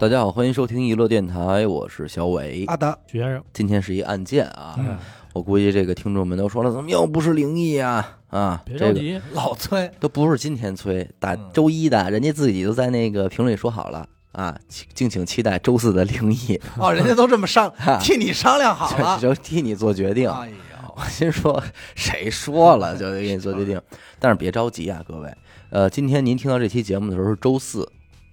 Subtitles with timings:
[0.00, 2.64] 大家好，欢迎收听娱乐电台，我是小伟。
[2.68, 4.96] 阿达，许先生，今天是一案件啊，嗯
[5.32, 8.18] 我估计这个听众们都说了，怎么又不是灵异啊？
[8.30, 19.18] 啊，别这个着急， 老崔，都不是今天催，打嗯周一的，人家自己都在那个评论里说好了啊，敬敬请期待周四的灵异，哦，人家都这么商 替你商量好了。
[19.20, 20.30] 就替你做决定。
[20.30, 20.54] 哎呦，
[20.94, 21.60] 我心说
[21.96, 23.80] 谁说了就得给你做决定，
[24.20, 25.34] 但是别着急啊，各位。
[25.70, 27.86] 呃，今天您听到这期节目的时候是周四，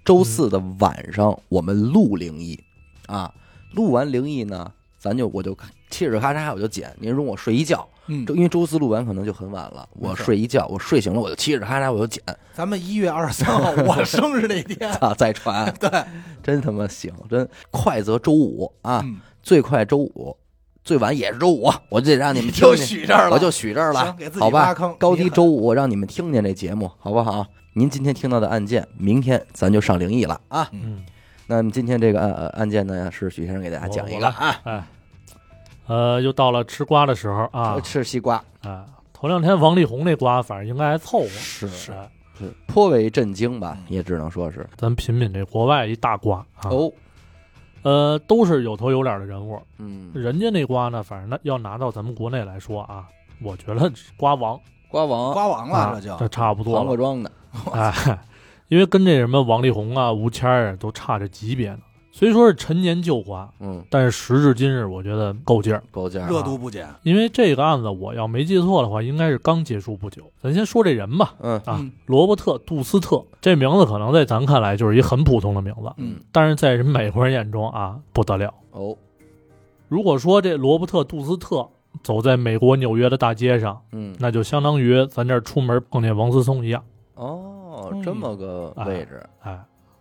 [0.06, 2.58] 周四的晚上我们录灵异。
[3.08, 3.34] 啊，
[3.74, 5.54] 录完灵异呢，咱就我就
[5.92, 12.24] 嘁哧咔嚓我就剪，您容我睡一觉，嗯，因为周四录完可能就很晚了，我睡一觉，我睡醒了我就嘁哧咔嚓我就剪。
[12.54, 15.90] 咱们一月二十三号我生日那天， 啊，再传， 对，
[16.42, 20.36] 真他妈行，真快则周五啊，嗯，最快周五，
[20.84, 22.76] 最晚也是周五，我就得让你们听就。
[22.76, 24.74] 许这儿了，我就许这儿了，好吧？
[24.98, 27.46] 高低周五让你们听见这节目，好不好？
[27.78, 30.66] 您今天听到的案件，明天咱就上灵异了啊。
[30.72, 31.04] 嗯，
[31.46, 34.84] 那么今天这个案呃案件呢，是许先生给大家讲一个啊，哎，
[35.88, 38.42] 呃，又到了吃瓜的时候啊，吃西瓜。
[38.64, 41.68] 啊，头两天王力宏那瓜，反正应该还凑合，是。
[41.68, 41.94] 是。
[42.40, 42.54] 是。
[42.66, 43.84] 颇为震惊吧，嗯。
[43.90, 44.66] 也只能说是。
[44.78, 46.90] 咱品品这国外一大瓜啊，哦，
[47.82, 53.06] 呃，都是有头有脸的人物，嗯，人家那瓜呢，反正那要拿到咱们国内来说啊，
[53.44, 54.58] 我觉得瓜王。
[54.88, 55.34] 瓜王。
[55.34, 56.16] 瓜王啊了，这就。
[56.16, 57.30] 这差不多了，黄瓜庄的，
[57.74, 58.20] 哎，
[58.70, 61.80] 因为跟这什么王力宏啊、吴谦儿啊都差着级别呢。
[62.12, 65.84] 虽说是陈年旧话，嗯，但是时至今日，我觉得够劲儿。
[65.92, 66.88] 够劲儿，热度不减。
[67.04, 70.24] 因为这个案子，我要没记错的话，应该是刚结束不久。
[70.42, 78.54] 咱先说这人吧，嗯啊嗯，罗伯特·杜斯特这名字可能在咱看来就是一很普通的名字，嗯但是在人美国人眼中啊不得了。
[78.72, 78.96] 哦，
[79.90, 81.68] 如果说这罗伯特·杜斯特
[82.02, 86.82] 走在美国纽约的大街上，嗯那就相当于咱这儿出门碰见王思聪一样。
[87.16, 89.60] 哦，这么个位置，哎，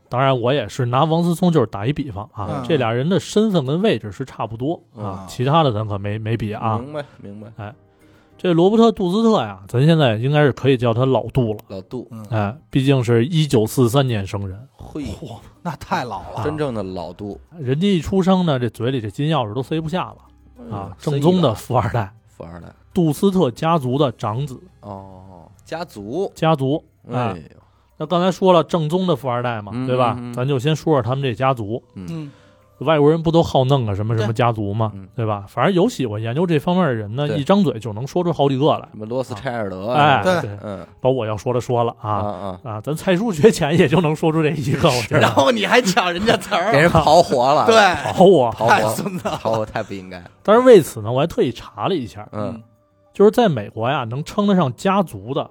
[0.09, 6.79] 当然我也是拿王思聪就是打一比方啊，嗯这俩人的身份跟位置是差不多嗯啊，其他的咱可没没比啊。
[6.79, 7.75] 明白明白，哎
[8.37, 11.61] 这罗伯特·杜斯特呀，咱现在应该是可以叫他老杜了。
[11.69, 16.43] 老杜，嗯，哎，毕竟是一九四三年生人，嘿，嚯，那太老了。
[16.45, 26.85] 真正的老杜人家一出生呢，这嘴里这金钥匙都塞不下了啊，正宗的富二代，富二代杜斯特家族的长子，哦，家族，家族。
[27.11, 27.35] 哎
[27.97, 30.19] 那刚才说了正宗的富二代嘛，嗯对吧？
[30.35, 31.81] 咱就先说说他们这家族。
[31.95, 32.29] 嗯，
[32.79, 35.45] 外国人不都好弄个什么什么家族嘛嗯，对吧？
[35.47, 38.89] 反正有喜欢研究这方面的人呢，一张嘴就能说出好几个来。
[38.91, 40.41] 什么罗斯柴尔德，哎，对。
[40.43, 40.85] 对，嗯。
[41.01, 45.21] 把我要说的说了啊啊啊，啊，咱蔡叔学前也就能说出这一个，我觉得。
[45.23, 47.77] 然后你还抢人家词儿给，人刨活了， 对，
[48.13, 49.29] 刨我，太刨我，孙子。
[49.29, 52.61] 刨我太不应该，但是为此呢，我还特意查了一下，嗯，
[53.13, 55.49] 就是在美国呀，能称得上家族的，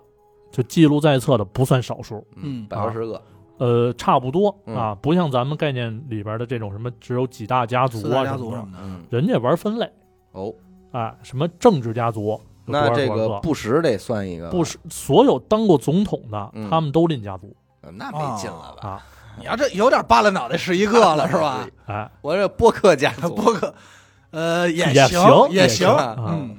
[0.54, 3.20] 就记录在册的不算少数，嗯百八十个，
[3.58, 9.92] 呃，差不多嗯啊，不像咱们概念里边的这种什么只有几大家族四大啊什么什么的，嗯，人家玩分类，
[10.32, 10.54] 哦，
[10.92, 18.90] 啊，什么政治家族有多那这少多少个，个布什得算一个吧，不是所有当过总统的，嗯他们都拎家族那没劲了吧？
[18.90, 19.06] 啊，
[19.40, 21.68] 你要这有点扒拉脑袋是一个了， 是吧？？
[21.88, 23.74] 哎，我这播客家 族，播客，
[24.30, 25.98] 呃，也也行，行也也行行。
[25.98, 26.56] 啊嗯，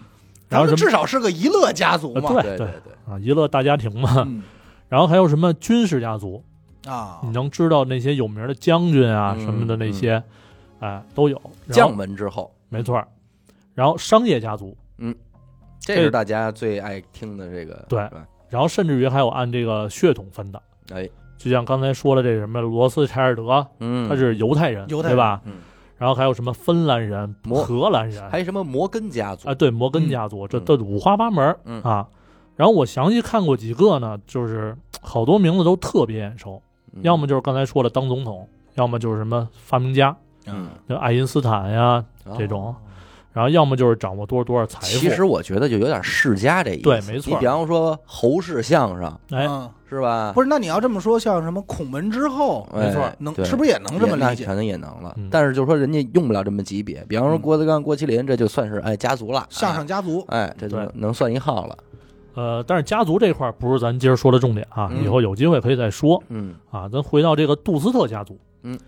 [0.49, 2.31] 然后至少是个娱乐家族嘛。
[2.31, 4.43] 呃对对对对，啊，娱乐大家庭嘛，嗯。
[4.89, 6.43] 然后还有什么军事家族，
[6.87, 7.21] 啊。
[7.23, 10.23] 你，能知道那些有名的将军啊嗯什么的那些，
[10.81, 11.41] 哎，都有。
[11.71, 13.03] 将门之后，没错，
[13.75, 15.15] 然后商业家族，嗯。
[15.81, 18.09] 这是大家最爱听的这个，对。
[18.49, 20.63] 然后甚至于还有按这个血统分的，
[20.95, 21.07] 哎，
[21.37, 25.17] 就像刚才说的这什么罗斯柴尔德，嗯，他是犹太人，犹太人。
[25.17, 25.43] 对吧？
[25.45, 25.55] 嗯，
[25.97, 29.49] 然后还有什么芬兰人、荷兰人，还有什么摩根家族？
[29.49, 31.81] 啊，，对，摩根家族，这都五花八门、嗯。
[31.83, 32.07] 啊。
[32.57, 36.63] 然后我详细看过几个呢，就是好多名字都特别眼熟，
[36.93, 37.01] 嗯。
[37.03, 40.69] 要么就是刚才说的当总统，要么就是什么发明家，嗯。
[40.87, 42.05] 那爱因斯坦呀，
[42.39, 42.67] 这种。
[42.67, 42.77] 哦
[43.35, 44.87] 然后要么就是掌握多少多少财富。
[44.87, 50.33] 其实我觉得就有点世家这意思，对没错你比方说侯氏相声哎，嗯，是吧？
[50.35, 53.11] 不是，那你要这么说，像什么孔门之后，哎没错。
[53.19, 54.45] 能是不是也能这么理解？
[54.45, 55.15] 那可能也能了。
[55.17, 57.41] 嗯，但是就是说人家用不了这么级别，比方说嗯。
[57.41, 61.77] 郭德纲、郭麒麟，这就算是哎家族了，相声家族，哎，这就能能算一号了。
[62.35, 65.05] 呃，但是家族这块儿不是咱今儿说的重点啊，嗯。
[65.05, 66.23] 以后有机会可以再说。
[66.29, 66.55] 嗯。
[66.71, 66.89] 啊。
[66.89, 68.79] 咱回到这个杜斯特家族，嗯，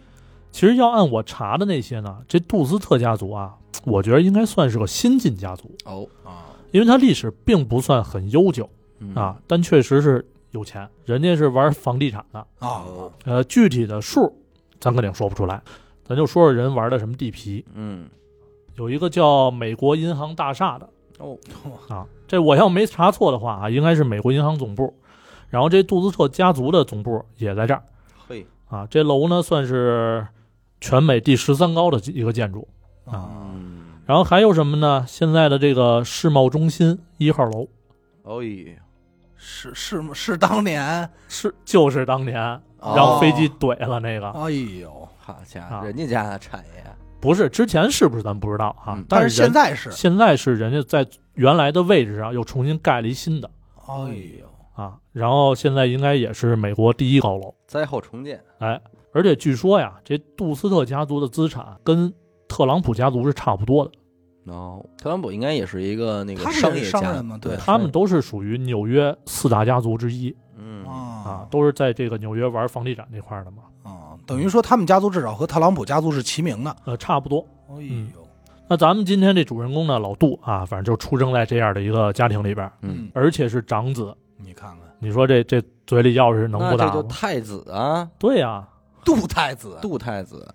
[0.50, 3.54] 其实要按我查的那些呢，这杜斯特家族啊，
[3.84, 8.68] 我觉得应该算是个新晋家族，哦啊，因为它历史并不算很悠久
[8.98, 9.14] 嗯。
[9.14, 10.26] 啊，但确实是
[10.56, 14.34] 有钱，人家是玩房地产的，啊，哦呃，具体的数
[14.80, 15.62] 咱肯定说不出来，
[16.02, 17.64] 咱就说说人玩的什么地皮。
[17.74, 18.08] 嗯
[18.76, 20.88] 有一个叫美国银行大厦的
[21.18, 21.36] 哦
[21.88, 24.92] 啊，这我要没查错的话啊，应该是美国银行总部。
[25.48, 27.82] 然后这杜斯特家族的总部也在这儿
[28.26, 28.86] 嘿啊。
[28.90, 30.26] 这楼呢算是
[30.80, 32.66] 全美第十三高的一个建筑。
[33.04, 35.04] 啊嗯，然后还有什么呢？
[35.08, 37.68] 现在的这个世贸中心一号楼
[38.24, 38.72] 哦呦，
[39.48, 42.42] 是是是当年，是就是当年
[42.80, 42.94] 哦。
[42.96, 45.80] 让飞机怼了那个，哎呦，好家啊。
[45.80, 46.84] 伙，人家家的产业，
[47.20, 53.48] 不是之前是不是咱不知道啊、嗯但是现在是，现在是人家在原来的位置上又重新盖了一新的。
[53.86, 53.94] 哎
[54.40, 58.80] 呦，啊，然后现在应该也是美国第一高楼，灾后重建，哎，
[59.12, 62.12] 而且据说呀，这杜斯特家族的资产跟
[62.48, 63.92] 特朗普家族是差不多的，
[64.46, 70.92] 哦，特朗普应该也是一个那个他是商业家商人嘛对对，他们都是属于纽约四大家族之一嗯啊
[71.26, 76.74] 啊，都是在这个纽约玩房地产这块儿的嘛，啊，等于说他们家族至少和特朗普家族是齐名的。
[76.84, 77.40] 呃，差不多。
[77.68, 78.26] 哎嗯呦，
[78.68, 84.16] 那咱们今天这主人公呢，老杜啊，反正就出生在这样的一个家庭里边儿，嗯，而且是长子。
[84.38, 86.92] 你看看你说这这嘴里要是能那不大吗？
[86.94, 88.66] 这就太子啊，对呀、
[89.04, 90.46] 杜太子，杜太子，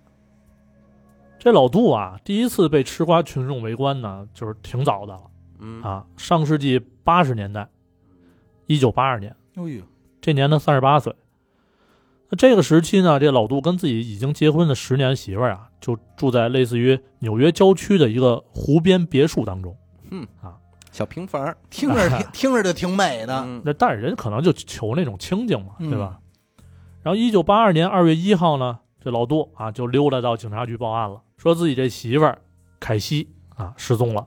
[1.42, 5.22] 这老杜啊，第一次被吃瓜群众围观呢，就是挺早的了
[5.58, 7.68] 嗯啊，上世纪八十年代，
[8.68, 9.82] 一九八二年，哎呦，
[10.20, 11.12] 这年他三十八岁。
[12.28, 19.76] 那这个时期呢，这老杜跟自己已经结婚的十年媳妇儿啊，就住在类似于纽约郊区的一个湖边别墅当中。
[20.12, 20.54] 嗯啊
[20.92, 23.42] 小平房，听着听 听着就挺美的。
[23.44, 26.20] 嗯那但是人可能就求那种清静嘛，嗯对吧？
[27.02, 32.38] 然后一九八二年二月一号呢，这老杜啊就溜达到警察局报案了，说自己这媳妇儿
[32.78, 34.26] 凯西啊失踪了。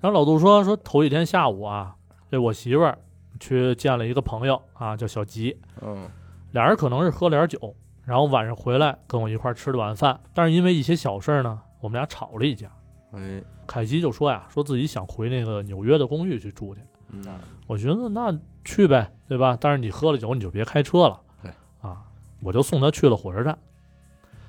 [0.00, 1.96] 然后老杜说说头一天下午啊，
[2.30, 2.96] 这我媳妇儿
[3.40, 6.08] 去见了一个朋友啊，叫小吉，嗯
[6.52, 7.74] 俩人可能是喝了点酒，
[8.04, 12.70] 然后晚上回来跟我一块吃了晚饭，但是因为一些小事呢，我们俩吵了一架。
[13.12, 16.80] 哎凯西就说呀，说自己想回那个纽约的公寓去住去。
[17.10, 17.24] 嗯
[17.66, 18.32] 我寻思那
[18.64, 19.58] 去呗，对吧？
[19.60, 21.20] 但是你喝了酒你就别开车了。
[21.42, 21.50] 对
[21.80, 22.04] 啊，
[22.40, 23.58] 我就送他去了火车站。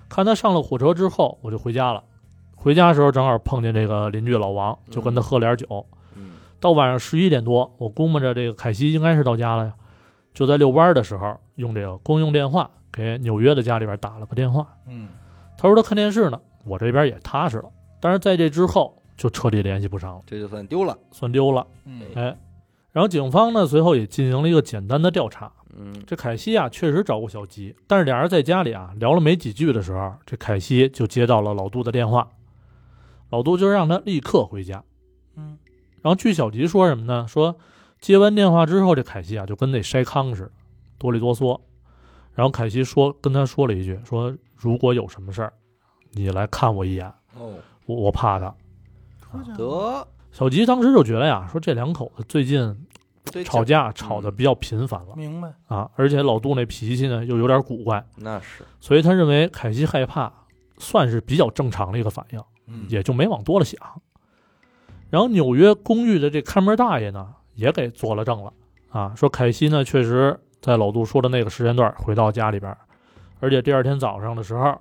[0.10, 2.04] 看他上了火车之后，我就回家了。
[2.56, 5.86] 回家的时候正好碰见这个邻居老王，就跟他喝了点酒。
[6.16, 9.74] 嗯到晚上十一点多，我估摸着这个凯西应该是到家了呀。
[10.34, 14.68] 就在遛弯儿的时候，用这个公用电话给纽约的家里边打了个电话。
[14.88, 15.08] 嗯，
[15.56, 17.70] 他说他看电视呢，我这边也踏实了。
[18.00, 21.68] 但是在这之后就彻底联系不上了，这就算丢了，算丢了。
[21.86, 22.36] 嗯哎，
[22.92, 25.52] 然后警方呢随后也进行了一个简单的调查。
[25.80, 32.28] 嗯这凯西啊确实找过小吉，但是俩人在家里啊聊了没几句的时候，这凯西就接到了老杜的电话，
[33.30, 34.84] 老杜就让他立刻回家。
[35.36, 35.58] 嗯，
[36.02, 37.28] 然后据小吉说什么呢？
[37.28, 37.56] 说
[38.00, 40.52] 接完电话之后，这凯西啊就跟那筛糠似的，
[40.98, 41.60] 哆里哆嗦。
[42.34, 45.54] 然后凯西说跟他说了一句，说如果有什么事儿，
[46.12, 47.54] 你来看我一眼，哦
[47.86, 48.54] 我我怕他。
[49.56, 52.87] 得小吉当时就觉得呀，说这两口子最近这
[53.44, 55.54] 吵架吵得比较频繁了明白。
[55.68, 60.32] 啊，而且老杜那脾气呢又有点古怪，那是所以他认为凯西害怕
[60.78, 63.80] 算是比较正常的一个反应，嗯，也就没往多了想。
[65.10, 68.52] 然后纽约公寓的这看门大爷呢也给做了证了
[68.90, 72.76] 啊，说凯西呢确实在老杜说的那个时间段回到家里边，
[73.40, 74.80] 而且第二天早上的时候，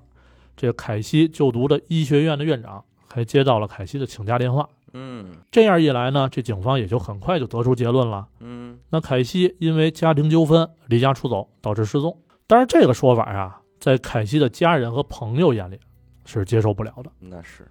[0.57, 4.69] 这个凯西就读的医学院的院长还接到了凯西的请假电话。
[4.99, 8.27] 嗯这样一来呢，这警方也就很快就得出结论了。
[8.41, 12.17] 嗯那凯西因为家庭纠纷离家出走，导致失踪。
[12.47, 15.79] 但是，这个说法啊，在凯西的家人和朋友眼里
[16.25, 17.11] 是接受不了的。
[17.19, 17.69] 那是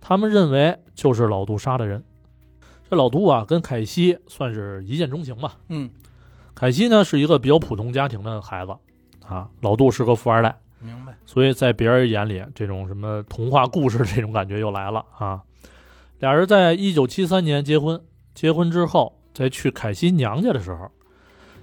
[0.00, 2.04] 他们认为就是老杜杀的人。
[2.88, 5.56] 这老杜啊，跟凯西算是一见钟情吧。
[5.68, 5.90] 嗯，
[6.54, 8.72] 凯西呢是一个比较普通家庭的孩子
[9.26, 11.16] 啊，老杜是个富二代，明白。
[11.26, 15.42] 所以在别人眼里，这种什么童话故事这种感觉又来了啊。
[16.18, 18.00] 俩人在一九七三年结婚，
[18.34, 20.90] 结婚之后，在去凯西娘家的时候，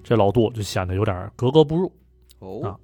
[0.03, 1.91] 这老杜就显得有点格格不入。
[2.39, 2.75] 哦啊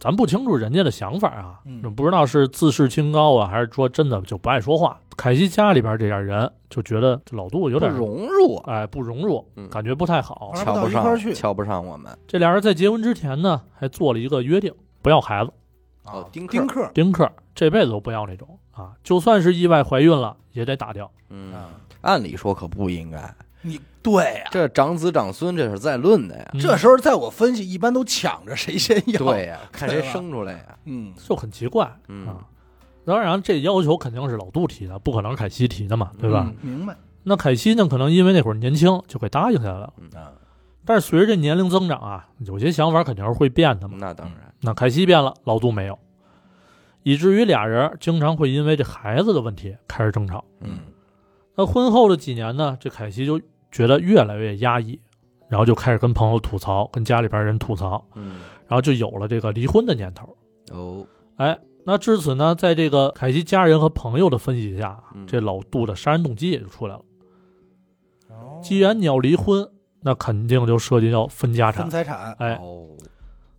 [0.00, 4.96] 咱不清楚人家的想法啊，嗯不知道是自视清高啊，还是说真的就不爱说话。
[5.16, 10.52] 凯西家里边这点人就觉得这老杜有点不融入啊，哎不融入，嗯感觉不太好。
[10.54, 15.50] 瞧不上，瞧不上我们这俩人在结婚之前呢，还做了一个约定，不要孩子，
[16.04, 21.10] 哦丁克丁克，丁克这辈子都不要那种啊，就算是意外怀孕了也得打掉。
[21.30, 21.70] 嗯，啊，
[22.02, 24.48] 按理说可不应该，你对呀。
[24.50, 29.18] 这长子长孙这是在论的呀，嗯这时候在我分析，一般都抢着谁先要。
[29.18, 32.36] 对，呀，看谁生出来呀，嗯，就很奇怪嗯啊。
[33.04, 36.46] 当然，这要求肯定是老杜提的，不可能是凯西提的嘛，对吧？
[36.62, 36.96] 嗯明白。
[37.24, 39.92] 那凯西呢，可能因为那会儿年轻，就给答应下来了。
[40.14, 40.32] 啊，
[40.84, 43.96] 但是随着这年龄增长啊，有些想法肯定是会变的嘛。
[43.98, 45.98] 那当然，那凯西变了，老杜没有，
[47.02, 50.44] 以至于俩人经常会因为这孩子的问题开始争吵。
[50.60, 50.78] 嗯
[51.56, 53.40] 那婚后的几年呢，这凯西就
[53.72, 55.00] 觉得越来越压抑，
[55.48, 60.36] 然后就开始跟朋友吐槽，跟家里边人吐槽，嗯然后就有了这个离婚的念头。
[60.70, 61.04] 哦，
[61.36, 67.02] 哎，那至此呢，在这个凯西家人和朋友的分析下，嗯这老杜的杀人动机也就出来了。
[68.28, 69.68] 哦既然你要离婚，
[70.02, 71.90] 那肯定就涉及到分家产分。
[71.90, 72.86] 财产，哎，哦，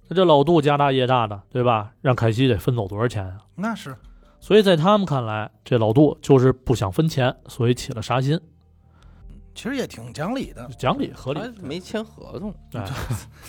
[0.09, 1.93] 那这老杜家大业大的，对吧？
[2.01, 3.37] 让凯西得分走多少钱啊？
[3.55, 3.95] 那是
[4.39, 8.39] 所以在他们看来，这老杜就是不想分钱，所以起了杀心，
[9.53, 11.47] 其实也挺讲理的，讲理合理还。
[11.61, 12.83] 没签合同，哎，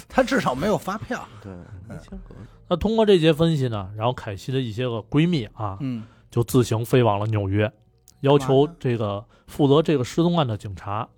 [0.09, 1.27] 他至少没有发票。
[1.43, 1.51] 对，
[1.89, 2.37] 没签合同，
[2.69, 7.73] 那通过这些分析呢，然后凯西的一些个闺蜜啊，嗯，就自行飞往了纽约，
[8.21, 11.09] 要求这个负责这个失踪案的警察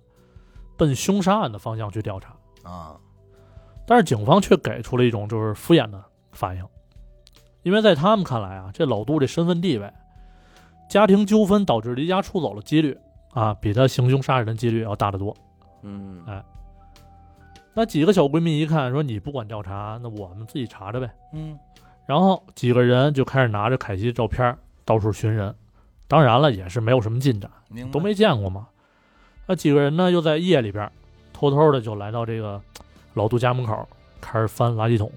[0.77, 2.35] 奔凶杀案的方向去调查。
[2.63, 2.95] 啊，
[3.85, 6.65] 但是警方却给出了一种就是敷衍的反应，
[7.63, 9.91] 因为在他们看来啊，这老杜这身份地位，
[10.89, 12.97] 家庭纠纷导致离家出走的几率
[13.33, 15.35] 啊，比他行凶杀人的几率要大得多。
[15.81, 16.43] 嗯，哎
[17.75, 21.09] 那几个小闺蜜一看，说你不管调查，那我们自己查查呗。
[21.33, 21.57] 嗯，
[22.05, 25.55] 然后几个人就开始拿着凯西的照片到处寻人，
[26.07, 27.49] 当然了，也是没有什么进展，
[27.91, 28.67] 都没见过嘛。
[29.47, 30.87] 那几个人呢，又在夜里边
[31.33, 32.61] 偷偷的就来到这个
[33.13, 33.87] 老杜家门口，
[34.19, 35.11] 开始翻垃圾桶。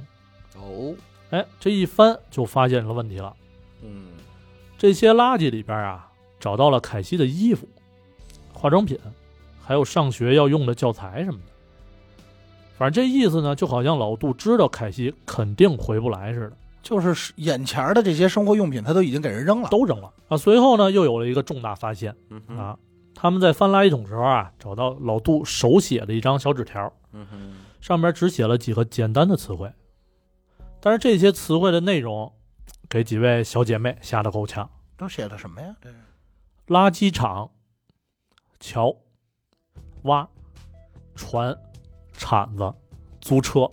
[0.57, 0.95] 哦，
[1.31, 3.35] 哎，这一翻就发现了问题了。
[3.83, 4.09] 嗯，
[4.79, 7.69] 这些垃圾里边啊，找到了凯西的衣服、
[8.53, 8.99] 化妆品，
[9.63, 11.53] 还有上学要用的教材什么的。
[12.79, 19.69] 反正这意思呢，就好像老杜知道凯西肯定回不来似的，就是眼前的这些生活用品，他都已经给人扔了。
[19.71, 20.37] 都扔了啊。
[20.37, 22.77] 随后呢，又有了一个重大发现嗯，啊，
[23.15, 27.55] 他们在翻垃圾桶时候啊，找到老杜手写的一张小纸条，嗯哼，
[27.87, 29.73] 上面只写了几个简单的词汇，
[30.81, 32.35] 但是这些词汇的内容，
[32.89, 34.69] 给几位小姐妹吓得够呛。
[34.97, 35.73] 都写的什么呀？
[35.81, 35.97] 这是
[36.67, 37.49] 垃圾场、
[38.59, 38.93] 桥、
[40.03, 40.29] 挖、
[41.15, 41.57] 船、
[42.13, 42.75] 铲子、
[43.21, 43.71] 租车，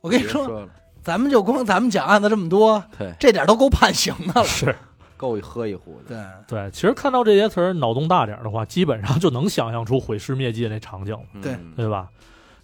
[0.00, 0.70] 我跟你说，说了，
[1.02, 4.46] 咱们就光咱们讲案子这么多，对，这点都够判刑的了。
[4.46, 4.76] 是
[5.24, 6.70] 够一喝一壶的，对，对。
[6.70, 12.10] 其实看到这些词儿，脑洞大点儿的话，基本上就能想象出毁尸灭迹的那场景了，嗯对对吧？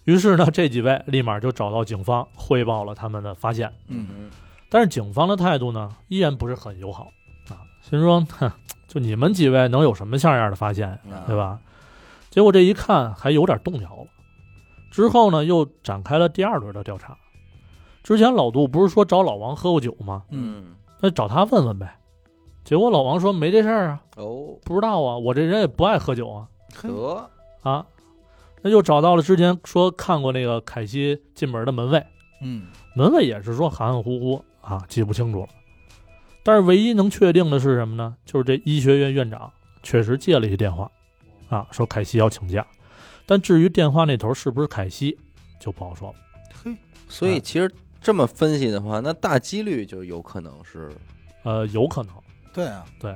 [0.03, 4.29] 于是呢，这几位立马就找到警方汇报了他们的发现，嗯，嗯
[4.69, 7.11] 但是警方的态度呢，依然不是很友好
[7.49, 8.51] 啊，心说，哼，
[8.87, 11.59] 就你们几位能有什么像样的发现对吧？
[12.29, 14.07] 结果这一看还有点动摇了。
[14.89, 17.17] 之后呢，又展开了第二轮的调查。
[18.03, 20.23] 之前老杜不是说找老王喝过酒吗？
[20.29, 21.95] 嗯，嗯，那找他问问呗。
[22.63, 26.47] 结果老王说没这事儿啊，哦，不知道啊，我这人也不爱喝酒啊
[26.81, 27.29] 得，
[27.61, 27.85] 啊。
[28.61, 32.05] 那就找到了之前说看过那个凯西进门的门卫，
[32.43, 35.49] 嗯，门卫也是说含含糊糊啊，记不清楚了。
[36.43, 38.15] 但是唯一能确定的是什么呢？
[38.23, 39.51] 就是这医学院院长
[39.81, 40.89] 确实接了一电话，
[41.49, 42.65] 啊，说凯西要请假。
[43.25, 45.17] 但至于电话那头是不是凯西，
[45.59, 46.15] 就不好说了。
[46.63, 46.77] 嘿，
[47.07, 50.91] 所以其实这么分析的话，那大几率就有可能是，
[51.43, 52.13] 呃，有可能。
[52.53, 53.11] 对啊，对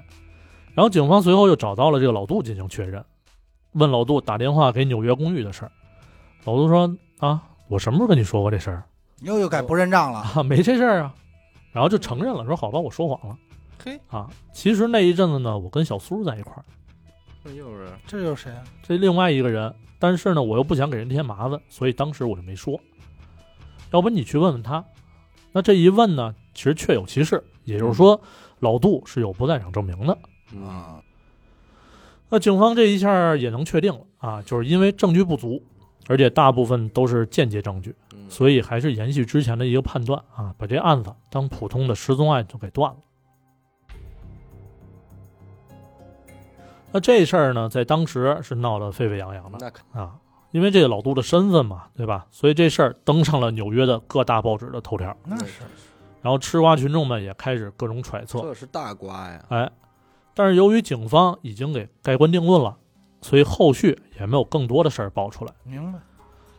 [0.74, 3.04] 然后警方随后又找到了这个老杜进行确认，
[3.74, 5.72] 问老杜打电话给纽约公寓的事儿。
[6.44, 8.84] 老杜说：“啊，我什么时候跟你说过这事儿
[9.22, 10.20] 又又改不认账了。
[10.20, 10.44] 啊？
[10.44, 11.16] 没这事儿啊。”
[11.72, 13.38] 然后就承认了，说：“好吧，我说谎了
[13.84, 14.30] 嘿，啊。
[14.54, 16.64] 其实那一阵子呢，我跟小苏在一块儿，
[17.44, 18.64] 这又是，这又是谁啊？
[18.84, 22.80] 这另外一个人，但是呢，我又不想给人添麻烦，所以当时我就没说。
[23.92, 24.84] 要不你去问问他。
[25.52, 28.20] 那这一问呢，其实确有其事，也就是说，
[28.60, 30.18] 老杜是有不在场证明的。
[30.54, 31.02] 嗯，啊，
[32.30, 35.62] 那警方这一下也能确定了啊，就是因为证据不足，
[36.08, 42.98] 而且大部分都是间接证据，嗯所以还是延续之前的一个判断啊，把这案子当普通的失踪案就给断了。
[46.92, 50.16] 那这事儿呢，在当时是闹得沸沸扬扬的啊，
[50.52, 52.26] 因为这个老杜的身份嘛，对吧？
[52.32, 55.64] 所以这事儿登上了纽约的各大报纸的头条，那是
[56.26, 59.72] 然后吃瓜群众们也开始各种揣测，这是大瓜呀，哎，
[60.34, 62.76] 但是由于警方已经给盖棺定论了，
[63.22, 65.54] 所以后续也没有更多的事儿爆出来。
[65.64, 66.00] 明白。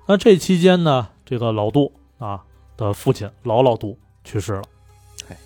[0.07, 2.45] 那这期间呢，这个老杜啊
[2.77, 4.63] 的父亲老老杜去世了
[5.31, 5.37] 哎。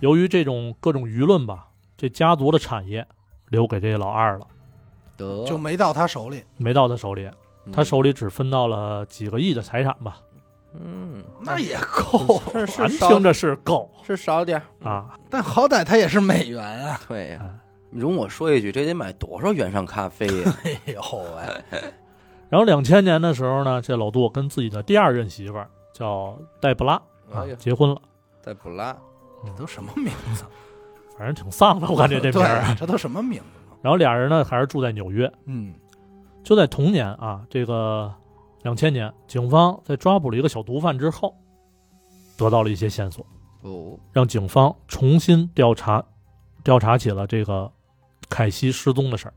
[0.00, 3.06] 由于这种各种舆论吧，这家族的产业
[3.50, 4.48] 留给这老二了，
[5.16, 6.42] 得就没到他手里。
[6.56, 7.30] 没到他手里，
[7.72, 10.16] 他手里只分到了几个亿的财产吧。
[10.74, 17.00] 嗯，那也够，是咱是少听着是够是少点儿，啊，但好歹他也是美元啊。
[17.08, 17.50] 对呀哎。
[17.90, 20.54] 容我说一句，这得买多少原上咖啡呀？
[20.64, 21.80] 哎呦喂，
[22.50, 26.94] 然后两千年的时候呢，这老杜跟自己的第二任媳妇儿叫黛布拉
[27.32, 27.96] 啊哎，结婚了，
[28.44, 28.94] 黛布拉，
[29.42, 30.44] 这都什么名字？
[31.16, 32.62] 反正挺丧的，我感觉这名儿。
[32.66, 33.76] 对，这都什么名字？
[33.80, 35.30] 然后俩人呢还是住在纽约。
[35.46, 35.72] 嗯，
[36.44, 38.12] 就在同年啊，这个
[38.62, 41.34] 两千年，警方在抓捕了一个小毒贩之后，
[42.36, 43.24] 得到了一些线索。
[43.62, 46.04] 哦，让警方重新调查
[46.62, 47.70] 调查起了这个
[48.28, 49.34] 凯西失踪的事儿。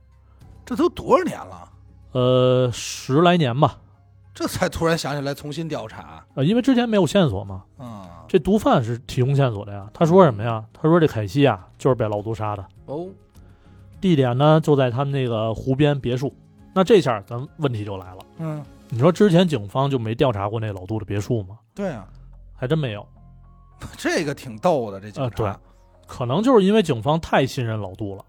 [0.66, 1.72] 这都多少年了？
[2.12, 3.80] 呃，十来年吧，
[4.34, 6.24] 这才突然想起来重新调查。
[6.36, 7.64] 呃，因为之前没有线索嘛。
[7.80, 9.90] 嗯，这毒贩是提供线索的呀。
[9.94, 10.64] 他说什么呀？
[10.74, 13.08] 他说这凯西啊，就是被老毒杀的，哦，
[14.00, 16.34] 地点呢就在他们那个湖边别墅。
[16.74, 18.64] 那这下咱问题就来了，嗯，
[18.94, 21.58] 你说之前警方就没调查过那老杜的别墅吗？
[21.74, 22.06] 对啊，
[22.54, 23.08] 还真没有。
[23.98, 25.52] 这个挺逗的，这警啊对、
[26.06, 28.24] 可能就是因为警方太信任老杜了，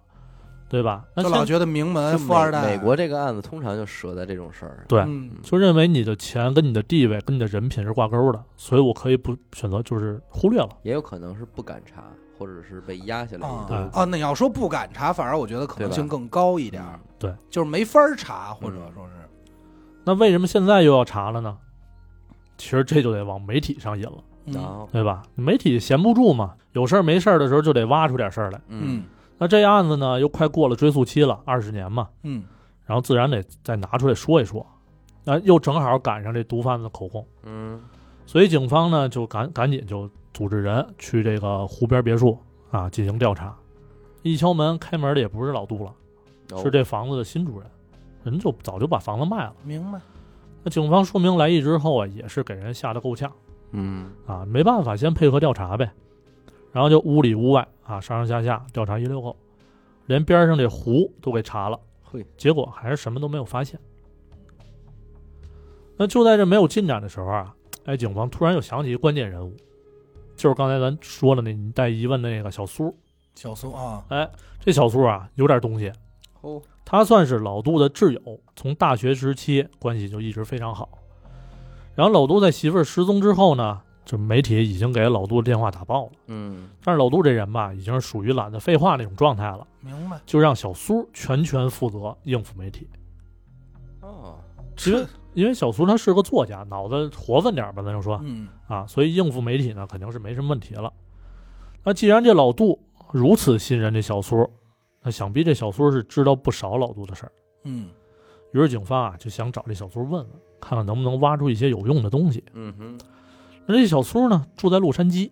[0.69, 1.05] 对吧？
[1.15, 4.85] 那就老觉得名门富二代，美美国这个案子通常就折在这种事儿上。
[4.89, 10.71] 对嗯，就认为你的钱跟你的地位跟你的人品是挂钩的，所以我可以不选择就是忽略了。
[10.85, 12.05] 也有可能是不敢查，
[12.39, 13.77] 或者是被压下来啊一堆。
[13.77, 19.13] 啊，那你要说不敢查，反而我觉得可能性更高一点儿，对，就是没法查，或者说是，
[20.05, 21.57] 那为什么现在又要查了呢？
[22.59, 25.23] 其实这就得往媒体上引了，嗯，对吧？
[25.35, 28.61] 媒体闲不住嘛，有事儿没事儿的时候就得挖出点事儿来。
[28.69, 29.05] 嗯
[29.39, 32.45] 那这案子呢，又快过了追诉期了，二十年嘛，嗯
[32.85, 34.65] 然后自然得再拿出来说一说。
[35.25, 37.81] 那又正好赶上这毒贩子口供，嗯
[38.27, 42.39] 所以警方呢就赶赶紧就组织人去这个湖边别墅
[42.71, 43.57] 啊进行调查。
[44.23, 45.93] 一敲门，开门的也不是老杜了，
[46.53, 47.69] 哦是这房子的新主人，
[48.25, 49.55] 人就早就把房子卖了。
[49.65, 50.01] 明白，
[50.63, 53.31] 那警方说明来意之后啊，也是给人吓得够呛
[53.73, 55.91] 嗯啊，没办法，先配合调查呗。
[56.73, 59.37] 然后就屋里屋外啊，上上下下调查一溜够，
[60.07, 63.79] 连边上这湖都给查了，嘿，结果还是什么都没有发现。
[65.97, 69.55] 那就在这没有进展的时候啊，哎，警方突然又想起一个关键人物，
[70.35, 72.95] 就是刚才咱说的那你带疑问的那个小苏。
[73.35, 75.93] 小苏啊，哎，这小苏啊有点东西，
[76.43, 80.89] 哦他算是老杜的挚友，从大学时期关系就一直非常好。
[81.95, 86.13] 然后老杜在媳妇儿失踪之后呢，这媒体已经给老杜的电话打爆了。
[86.27, 92.89] 嗯但是老杜这人吧，已经是属于懒得废话那种状态了，明白，就让小苏全权负责应付媒体。
[94.01, 94.39] 哦
[94.87, 100.93] 因为因为小苏他是个作家，脑子活泛点吧，咱就说嗯啊，所以应付媒体呢肯定是没什么问题了。
[101.85, 102.79] 那既然这老杜
[103.13, 104.51] 如此信任这小苏，
[105.03, 107.33] 那想必这小苏是知道不少老杜的事儿。
[107.65, 107.89] 嗯
[108.53, 110.27] 于是警方啊就想找这小苏问问，
[110.61, 112.45] 看看能不能挖出一些有用的东西。
[112.53, 112.99] 嗯哼
[113.67, 115.31] 那这小苏呢住在洛杉矶，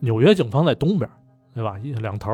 [0.00, 1.08] 纽约警方在东边，
[1.54, 1.78] 对吧？
[1.78, 2.30] 一两头，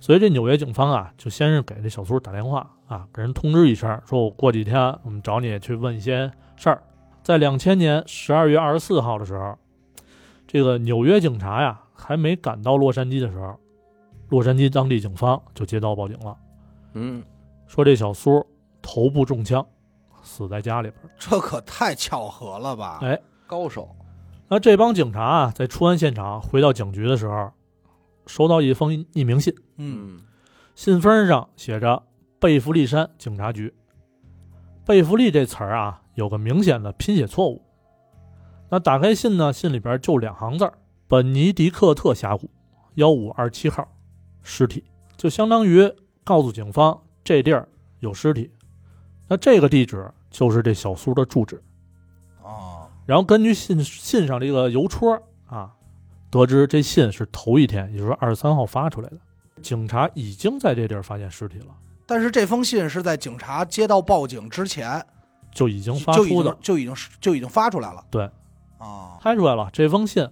[0.00, 6.82] 所以这纽约警方啊就先是给这小苏打电话啊，给人通知一声，说我过几天我们找你去问一些事儿。
[7.22, 9.56] 在两千年十二月二十四号的时候，
[10.46, 13.58] 这个纽约警察呀还没赶到洛杉矶的时候，
[14.28, 16.36] 洛杉矶当地警方就接到报警了，
[16.94, 17.22] 嗯
[17.66, 18.46] 说这小苏
[18.82, 19.66] 头部中枪，
[20.22, 21.02] 死在家里边。
[21.18, 22.98] 这可太巧合了吧？
[23.02, 23.94] 哎高手
[24.48, 27.52] 那这帮警察啊，在出案现场回到警局的时候，
[28.26, 30.20] 收到一封匿名信，嗯
[30.74, 32.02] 信封上写着
[32.38, 33.74] “贝弗利山警察局”。
[34.86, 37.62] 贝弗利这词儿啊，有个明显的拼写错误。
[38.70, 40.74] 那打开信呢，信里边就两行字儿
[41.08, 42.48] ：“本尼迪克特峡谷
[42.94, 43.86] 幺五二七号
[44.48, 44.82] 尸体”，
[45.18, 45.92] 就相当于
[46.24, 47.68] 告诉警方这地儿
[48.00, 48.50] 有尸体。
[49.28, 51.62] 那这个地址就是这小苏的住址。
[52.42, 55.70] 哦，然后根据信信上这个邮戳啊，
[56.30, 59.18] 得知这信是头一天，也就是二十三号发出来的。
[59.60, 65.04] 警察已经在这地儿发现尸体了，但是这封信是在警察接到报警之前
[65.50, 68.04] 就已经发就已出的经，就已经就已经发出来了。
[68.10, 68.30] 对，
[68.78, 69.68] 啊，拍出来了。
[69.72, 70.26] 这封信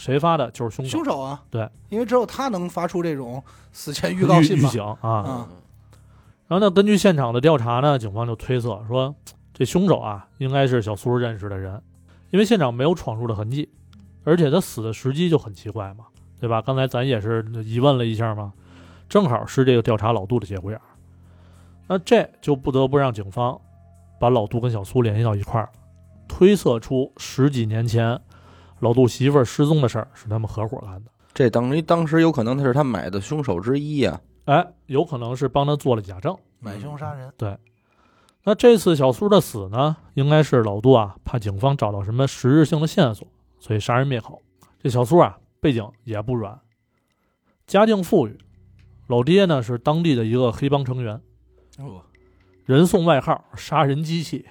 [0.00, 0.50] 谁发的？
[0.50, 4.68] 就是凶手凶手啊，对，因为只有他能发出这种死前预告信嘛。
[4.68, 5.24] 预警啊。
[5.26, 5.48] 嗯
[6.48, 9.14] 然后呢，根据现场的调查呢，警方就推测说，
[9.54, 11.80] 这凶手啊应该是小苏认识的人，
[12.30, 13.68] 因为现场没有闯入的痕迹，
[14.24, 16.06] 而且他死的时机就很奇怪嘛，
[16.40, 16.60] 对吧？
[16.60, 18.52] 刚才咱也是疑问了一下嘛，
[19.08, 20.82] 正好是这个调查老杜的节骨眼儿，
[21.86, 23.56] 那这就不得不让警方
[24.18, 25.70] 把老杜跟小苏联系到一块儿，
[26.26, 28.20] 推测出十几年前
[28.80, 31.10] 老杜媳妇儿失踪的事儿是他们合伙干的。
[31.32, 34.20] 这等于当时有可能他是他买的凶手之一呀。
[34.46, 36.36] 哎，有可能是帮他做了假证。
[36.58, 37.32] 买凶杀人。
[37.36, 37.56] 对
[38.42, 44.42] 那这次小苏的死呢，应该是老杜啊，怕警方找到什么实质性的线索，所以杀人灭口。
[44.82, 46.58] 这小苏啊，背景也不软，
[47.66, 48.38] 家境富裕，
[49.08, 51.20] 老爹呢是当地的一个黑帮成员，
[51.78, 52.02] 哦，
[52.64, 54.46] 人送外号“杀人机器”。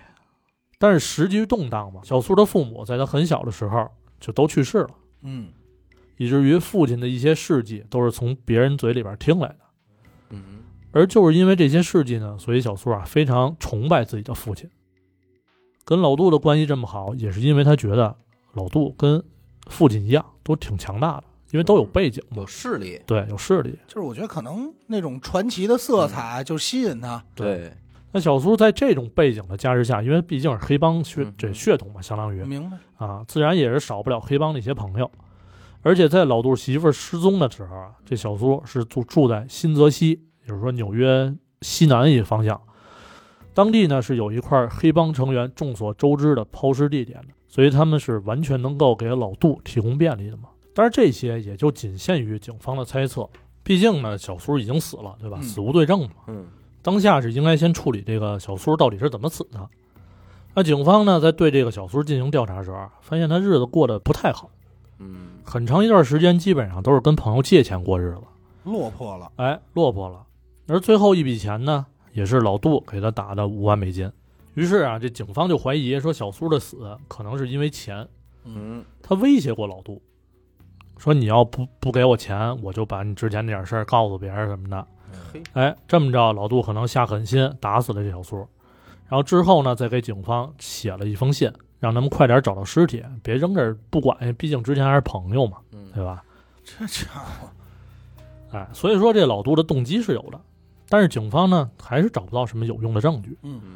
[0.78, 3.90] 但是时局动荡嘛，小苏的父母在他很小的时候
[4.20, 4.90] 就都去世了，
[5.22, 5.50] 嗯。
[6.18, 9.60] 以至于父亲的一些事迹都是从别人嘴里边听来的。
[10.32, 10.44] 嗯
[10.92, 14.70] 而就是因为这些事迹呢，所以小苏啊非常崇拜自己的父亲，
[15.86, 18.16] 跟老杜的关系这么好，也是因为他觉得
[18.54, 19.24] 老杜跟
[19.68, 23.78] 父亲一样都挺强大的，因为都有背景有，势力，对，有势力。
[23.88, 27.24] 就是我觉得可能那种传奇的色彩就吸引他。
[27.36, 27.72] 对，
[28.12, 32.78] 那小苏在这种背景的加持下，因为毕竟是黑帮血嗯这血统嘛，相当于明白？
[32.98, 35.10] 啊，自然也是少不了黑帮的一些朋友。
[35.82, 40.10] 而且在老杜媳妇儿失踪的时候啊，这小苏是住住在新泽西，
[40.42, 42.60] 也就是说纽约西南一个方向。
[43.54, 50.50] 当地呢是有一块黑帮成员众所周知的抛尸地点的，所以他们是完全能够给老杜提供便利的嘛。
[50.74, 53.30] 但是，这些也就仅限于警方的猜测，
[53.64, 55.38] 毕竟呢，小苏已经死了，对吧？
[55.42, 56.16] 嗯死无对证嘛。
[56.28, 56.46] 嗯
[56.82, 59.70] 当下是应该先处理这个小苏到底是怎么死的。
[60.56, 64.50] 那警方呢，在对这个小苏进行调查时候啊，发现他日子过得不太好，
[64.98, 68.22] 嗯很长一段时间基本上都是跟朋友借钱过日子，
[68.64, 70.26] 落魄了，哎，落魄了。
[70.68, 74.12] 而最后一笔钱呢，也是老杜给他打的五万美金。
[74.56, 78.08] 于是啊，这警方就怀疑说小苏的死可能是因为钱，
[78.44, 80.02] 嗯他威胁过老杜，
[80.98, 84.86] 说你要不不给我钱，我就把你之前那点事儿告诉别人什么的。
[85.32, 88.38] 嘿，哎，这么着，老杜可能下狠心打死了这小苏，
[89.08, 96.24] 然后之后呢，再给警方写了一封信，让他们快点找到尸体，别扔这儿不管，毕竟之前还是朋友嘛，嗯对吧？
[96.64, 97.50] 这家伙，
[98.52, 100.40] 哎，所以说这老杜的动机是有的，
[100.88, 103.38] 但是警方呢还是找不到什么有用的证据。
[103.44, 103.72] 嗯嗯。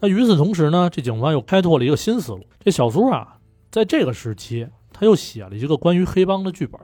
[0.00, 3.38] 那与此同时呢，这警方又开拓了一个新思路，这小苏啊，
[3.70, 6.78] 在这个时期他又写了一个关于黑帮的剧本，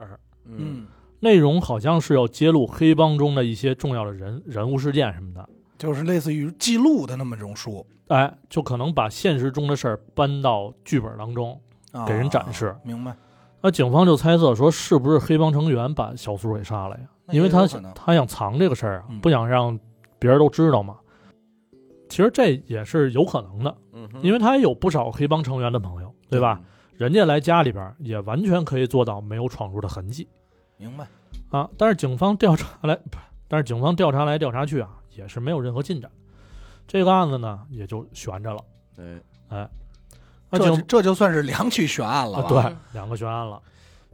[0.45, 0.87] 嗯嗯，
[1.21, 5.47] 内容好像是要揭露黑帮中的一些重要的人人物事件什么的。
[5.77, 11.59] 就是类似于记录的那么种书哎，就可能把现实中的事儿搬到剧本当中，
[11.91, 13.15] 啊，给人展示明白？
[13.61, 17.03] 那警方就猜测说，是不是黑帮成员把小苏给杀了呀？
[17.25, 19.79] 那也因为他有可能他想藏这个事儿啊嗯，不想让
[20.19, 20.97] 别人都知道嘛。
[22.09, 26.59] 其实这也是有可能的，嗯哼，因为他也有不少黑帮成员的朋友，对吧？？
[26.97, 30.27] 人家来家里边儿也完全可以做到没有闯入的痕迹
[30.81, 31.07] 明白？
[31.51, 31.69] 啊。
[31.77, 36.09] 但是警方调查来，不是，但是警方调查来调查去啊，也是没有任何进展。
[36.87, 38.61] 这个案子呢，也就悬着了。
[38.95, 39.21] 对，
[40.49, 42.43] 那这警这就算是两起悬案了吧？
[42.43, 43.61] 啊对两个悬案了。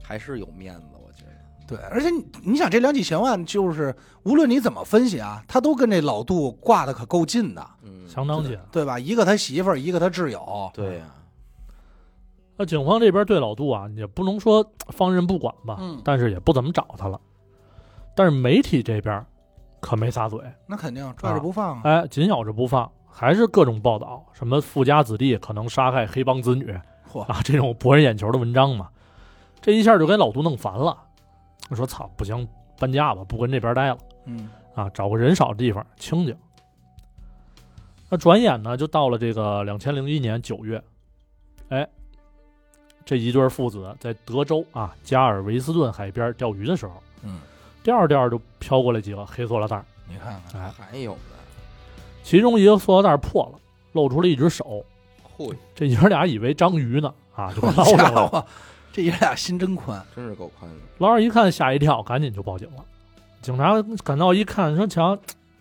[0.03, 1.31] 还是有面子，我觉得。
[1.67, 8.57] 对，而且你你想这两起悬案，就是无论你怎么分析啊，他都跟这老杜挂的可够近的，嗯，相当近。
[8.71, 8.99] 对吧？
[8.99, 11.05] 一个他媳妇儿，一个他挚友，对呀，
[12.57, 17.19] 那警方这边对老杜啊，也不能说放任不管吧，嗯但是也不怎么找他了。
[18.15, 19.23] 但是媒体这边
[19.79, 21.81] 可没撒嘴，那肯定拽着不放啊。
[21.83, 26.75] 哎，紧咬着不放，还是各种报道，什么富家子弟可能杀害黑帮子女
[27.11, 28.89] 嚯，啊，这种博人眼球的文章嘛。
[29.61, 30.97] 这一下就给老杜弄烦了，
[31.69, 32.47] 我说操，不行，
[32.79, 36.35] 搬家吧，不跟这边待了嗯啊，找个人少的地方清静。
[38.09, 40.81] 那转眼呢，就到了这个两千零一年九月，
[41.69, 41.87] 哎，
[43.07, 47.39] 这一对父子在德州啊加尔维斯顿海边钓鱼的时候，嗯，
[47.81, 51.19] 钓着钓着就飘过来几个黑塑料袋儿，你看看，哎，还有呢，
[52.21, 53.59] 其中一个塑料袋破了，
[53.93, 54.83] 露出了一只手，
[55.37, 58.27] 嚯，这爷俩以为章鱼呢，啊，就给捞上家来了。
[58.27, 58.45] 伙，
[58.91, 60.05] 这爷俩心真宽。
[60.13, 60.77] 真是够宽的。
[60.97, 62.83] 老二一看，吓一跳，赶紧就报警了。
[63.41, 65.17] 警察赶到一看，说：“瞧，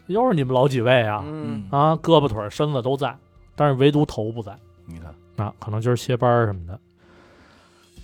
[0.06, 1.22] 又是你们老几位啊？
[1.24, 3.16] 嗯啊，胳膊腿儿身子都在，
[3.54, 4.56] 但是唯独头不在。
[4.86, 6.80] 你看，啊，可能就是歇班儿什么的。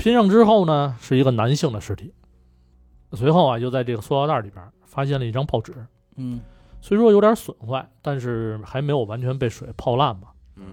[0.02, 2.12] 拼上之后呢，是一个男性的尸体。
[3.12, 5.72] 随后啊，又在这个塑料袋里边发现了一张报纸，
[6.16, 6.40] 嗯
[6.80, 10.32] 虽说有点损坏，但是还没有完全被水泡烂吧。
[10.56, 10.64] 嗯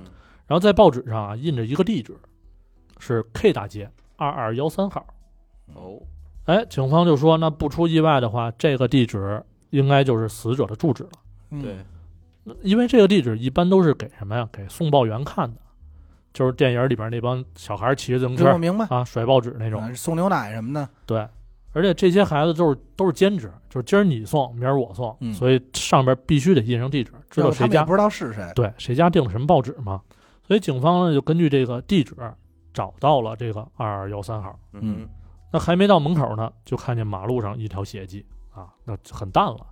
[0.47, 2.17] 然后在报纸上啊印着一个地址，
[2.97, 5.05] 是 K 大街二二幺三号。
[5.75, 6.01] 哦，
[6.45, 11.09] 哎，警方就说，那不出意外的话，这个地址应该就是死者的住址了。
[11.51, 14.49] 嗯对，因为这个地址一般都是给什么呀？
[14.51, 15.61] 给送报员看的，
[16.39, 18.86] 就是电影里边那帮小孩骑着自行车这我明白。
[18.86, 19.82] 啊甩报纸那种。
[19.82, 21.28] 啊送牛奶什么的，对，
[21.73, 28.49] 而且这些孩子都是都是兼职，就是今儿你送，明儿我送，嗯所以上边必须得印上地址，知道谁家不知道是谁。
[28.56, 30.02] 对谁家订了什么报纸嘛。
[30.47, 32.15] 所以警方呢就根据这个地址
[32.73, 34.58] 找到了这个二二幺三号。
[34.71, 35.10] 嗯
[35.52, 39.67] 那还没到门口呢，就看见马路上一条血迹啊，那很淡了，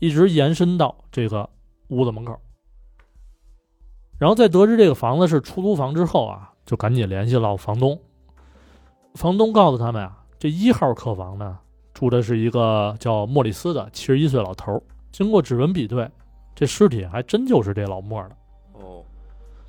[0.00, 1.48] 一直延伸到这个
[1.90, 2.36] 屋子门口。
[4.18, 7.98] 然后在得知这个房子是出租房之后啊，就赶紧联系了房东。
[9.14, 11.58] 房东告诉他们啊，这一号客房呢
[11.92, 14.82] 住的是一个叫莫里斯的七十一岁老头儿。
[15.10, 16.10] 经过指纹比对，
[16.54, 18.36] 这尸体还真就是这老莫的。
[18.74, 19.02] 哦，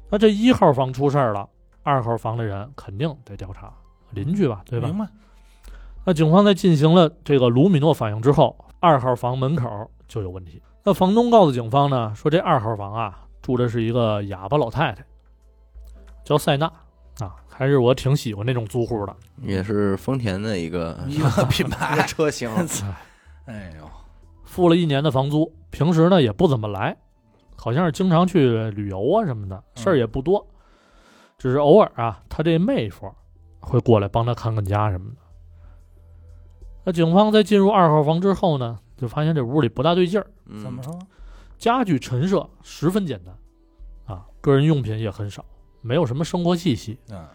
[0.09, 1.49] 那这一号房出事儿了，
[1.81, 3.73] 二号房的人肯定得调查
[4.11, 4.87] 邻居吧，对吧？
[4.87, 5.07] 明白？
[6.05, 10.61] 那警方在进行了这个卢米诺反应之后，二号房门口就有问题。
[10.83, 15.05] 那房东告诉警方呢，说这二号房啊住的是一个哑巴老太太，
[16.23, 16.65] 叫塞纳
[17.19, 19.15] 啊，还是我挺喜欢那种租户的。
[19.41, 22.49] 也是丰田的一个一个品牌，车型，
[23.45, 23.75] 哎。
[23.77, 23.87] 呦，
[24.45, 26.95] 付了一年的房租，平时呢也不怎么来，
[27.57, 30.47] 好像是经常去旅游啊什么的，事儿也不多，
[31.37, 33.11] 只是偶尔啊，他这妹夫
[33.59, 35.17] 会过来帮他看看家什么的。
[36.85, 40.61] 那警方在进入二号房之后呢，就发现这屋里不大对劲儿，嗯。
[40.61, 40.97] 怎么说？
[41.63, 43.33] 家具陈设十分简单，
[44.05, 45.45] 啊，个人用品也很少，
[45.79, 47.25] 没有什么生活气息，嗯，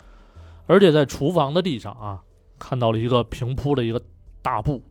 [0.66, 2.20] 而且在厨房的地上啊，
[2.58, 3.98] 看到了一个平铺的一个
[4.42, 4.82] 大布，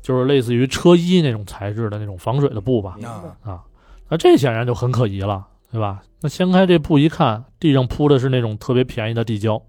[0.00, 2.96] 就是类似于车衣那种材质的那种防水的布吧，
[3.42, 3.64] 啊，
[4.08, 6.00] 那这显然就很可疑了，对吧？
[6.20, 9.60] 那掀开这布一看，地上铺的是那种特别便宜的地胶，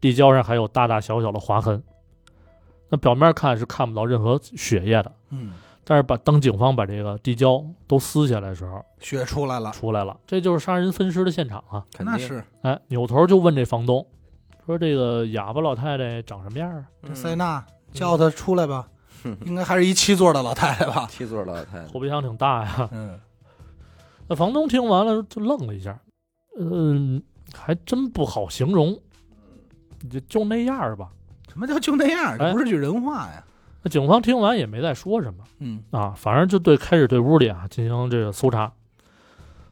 [0.00, 1.80] 地胶上还有大大小小的划痕。
[2.88, 5.52] 那表面看是看不到任何血液的，嗯，
[5.88, 11.86] 但是把当警方把这个地胶都撕下来的时候，血出来了，出来了，这就是杀人分尸的现场啊！
[11.94, 14.04] 肯定那是哎，扭头就问这房东，
[14.66, 16.84] 说这个哑巴老太太长什么样啊？
[17.06, 18.88] 这塞纳叫她出来吧，
[19.46, 21.06] 应该还是一七座的老太太吧？
[21.08, 22.88] 七座老太太，后备箱挺大呀。
[22.90, 23.20] 嗯，
[24.26, 25.96] 那房东听完了就愣了一下，
[26.58, 27.22] 嗯，
[27.54, 28.98] 还真不好形容，
[30.10, 31.12] 就就那样儿吧。
[31.48, 32.36] 什么叫就那样？
[32.52, 33.44] 不是句人话呀。
[33.86, 38.72] 那警方听完也没再说什么嗯啊，反正就对开始对屋里啊进行这个搜查。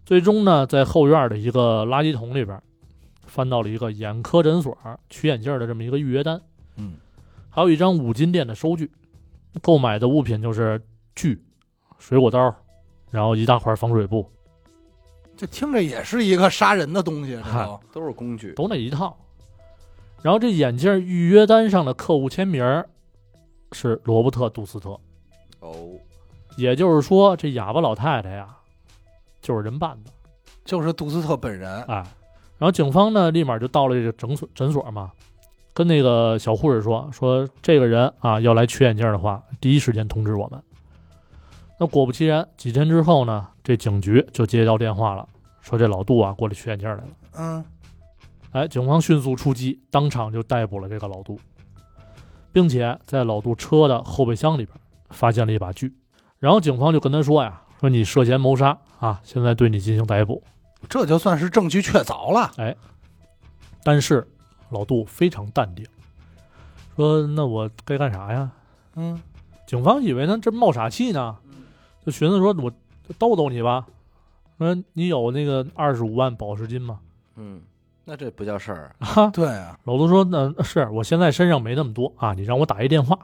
[0.06, 2.62] 最终呢，在后院的一个垃圾桶里边，
[3.26, 4.78] 翻到了一个眼科诊所
[5.10, 6.40] 取眼镜的这么一个预约单，
[6.76, 6.94] 嗯，
[7.50, 8.88] 还有一张五金店的收据。
[9.60, 10.80] 购买的物品就是
[11.16, 11.42] 锯、
[11.98, 12.54] 水果刀，
[13.10, 14.30] 然后一大块防水布，
[15.36, 19.18] 这听着也是一个杀人的东西，这嗨都都是工具，都那一套。
[20.22, 22.88] 然后这眼镜预约单上的客户签名儿
[23.74, 24.98] 是罗伯特·杜斯特，
[25.60, 25.74] 哦，
[26.56, 28.56] 也就是说，这哑巴老太太呀，
[29.42, 30.10] 就是人扮的。
[30.64, 31.82] 就是杜斯特本人。
[31.82, 31.96] 哎，
[32.56, 35.12] 然后警方呢，立马就到了这个诊所诊所嘛，
[35.74, 40.62] 跟那个小护士说，说这个人啊要来取眼镜的话，第一时间通知我们。
[41.78, 45.28] 那果不其然，几天之后呢，这警局就接到电话了，
[45.60, 47.08] 说这老杜啊过来取眼镜来了。
[47.36, 47.64] 嗯，
[48.52, 51.38] 哎，警方迅速出击，当场就逮捕了这个老杜，
[52.54, 54.78] 并且在老杜车的后备箱里边
[55.10, 55.92] 发现了一把锯。
[56.38, 60.40] 然后警方就跟他说呀：“说你涉嫌谋杀啊，现在对你进行逮捕。
[60.88, 62.76] 这就算是证据确凿了。”哎
[63.82, 64.26] 但是
[64.70, 65.84] 老杜非常淡定，
[66.94, 68.50] 说：“那我该干啥呀
[68.94, 69.20] 嗯，？”
[69.66, 71.36] 警方以为呢这冒傻气呢，
[72.06, 72.72] 就寻思说：“我
[73.18, 73.86] 逗逗你吧，
[74.58, 77.00] 说你有那个二十五万保释金吗
[77.36, 77.60] 嗯，
[78.04, 83.18] 那这不叫事儿，？”啊，对啊，老杜说：“那是我现在身上没那么多啊，你让我打一电话。”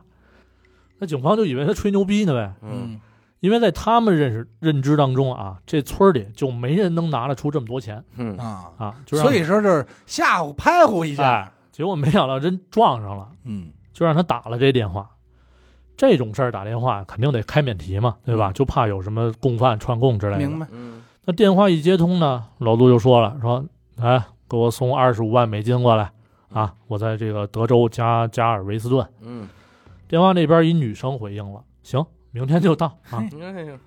[0.99, 3.01] 那警方就以为他吹牛逼呢呗，嗯，
[3.40, 11.25] 因为在他们认识认知当中啊，这村儿里就没人能拿得出这么多钱嗯，啊，啊，就所以说这是吓唬拍唬一下。
[11.25, 15.09] 哎，结果没想到真撞上了，嗯，就让他打了这电话。
[15.97, 18.51] 这种事儿打电话肯定得开免提嘛，对吧？
[18.51, 20.38] 嗯就怕有什么共犯串供之类的。
[20.38, 20.66] 明白。
[20.71, 23.64] 嗯，那电话一接通呢，老杜就说了，说
[24.01, 26.11] ：“哎，给我送二十五万美金过来
[26.53, 26.75] 啊！
[26.89, 29.07] 我在这个德州加加尔维斯顿。
[29.21, 29.49] 嗯，”
[30.09, 33.79] 电话那边一女生回应了：“行，明天就到啊嘿！”你看这个，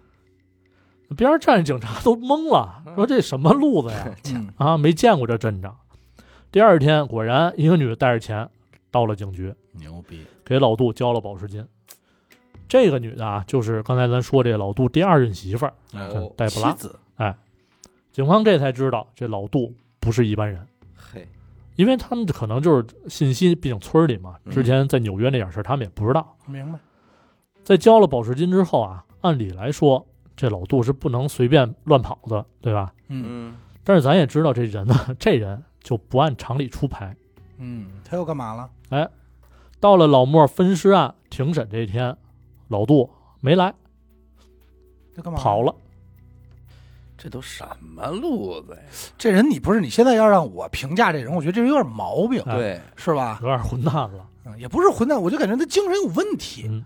[1.17, 4.15] 边上站着警察都懵了，说：“这什么路子呀？
[4.33, 5.77] 嗯，啊，没见过这阵仗。”
[6.49, 8.49] 第二天，果然一个女的带着钱
[8.89, 10.23] 到了警局，牛逼。
[10.45, 11.67] 给老杜交了保释金。
[12.69, 16.73] 这个女的啊，就是刚才咱说这老杜第二任媳妇儿哦黛布拉。
[17.17, 17.35] 哎。
[18.11, 21.25] 警方这才知道，这老杜不是一般人，嘿，
[21.77, 26.35] 因为他们可能就是信息，毕竟村里嘛，嗯之前在纽约那点事儿他们也不知道。
[26.45, 26.77] 明白。
[27.63, 32.93] 在交了保释金之后啊，按理来说，这老杜是不能随便乱跑的，对吧？
[33.07, 37.15] 嗯嗯，但是咱也知道，这人呢， 这人就不按常理出牌。
[37.57, 38.69] 嗯，他又干嘛了？
[38.89, 39.09] 哎
[39.79, 42.17] 到了老莫分尸案庭审这一天，
[42.67, 43.09] 老杜
[43.41, 43.73] 没来，
[45.15, 45.61] 他干嘛跑？
[45.61, 45.75] 了。
[47.23, 48.81] 这都什么路子呀？
[49.17, 53.39] 这人你不是你现在要让我评价这人，我觉得这人有点毛病，哎对，是吧？
[53.41, 54.29] 有点混蛋了。
[54.43, 56.65] 嗯，也不是混蛋，我就感觉他精神有问题。
[56.67, 56.83] 嗯，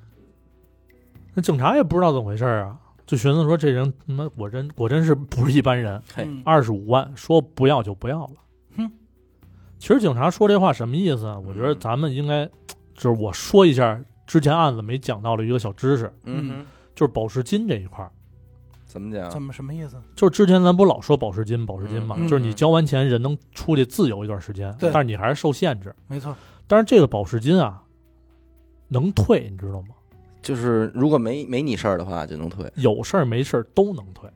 [1.34, 8.34] 那警察也不知道怎么回事儿啊，就寻思说这人他妈果真果真是不是一般人，嘿，嗯二十五万说不要就不要了。
[8.78, 8.92] 哼，
[9.80, 11.40] 其实警察说这话什么意思啊？
[11.40, 12.46] 我觉得嗯咱们应该
[12.94, 18.12] 就是我说一下之前案子没讲到的一个小知识，嗯哼，就是保释金这一块儿。
[18.88, 19.30] 怎么讲？
[19.30, 20.02] 怎么什么意思？
[20.16, 25.94] 就是之前咱不老说保释金，保释金嘛，嗯就是你交完钱人能出去自由一段时间，对但是你还是受限制。
[26.08, 27.84] 没错，但是这个保释金啊，
[28.88, 29.90] 能退，你知道吗？
[30.42, 32.72] 就是如果没没你事儿的话，就能退。
[32.76, 34.30] 有事儿没事儿都能退。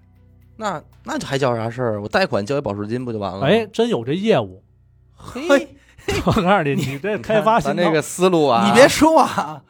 [0.58, 2.02] 那那还叫啥事儿？
[2.02, 3.48] 我贷款交一保释金不就完了吗？
[3.48, 4.62] 哎，，真有这业务。
[5.16, 5.70] 嘿，
[6.26, 9.64] 我告诉你，你这开发咱这个思路啊，你别说啊，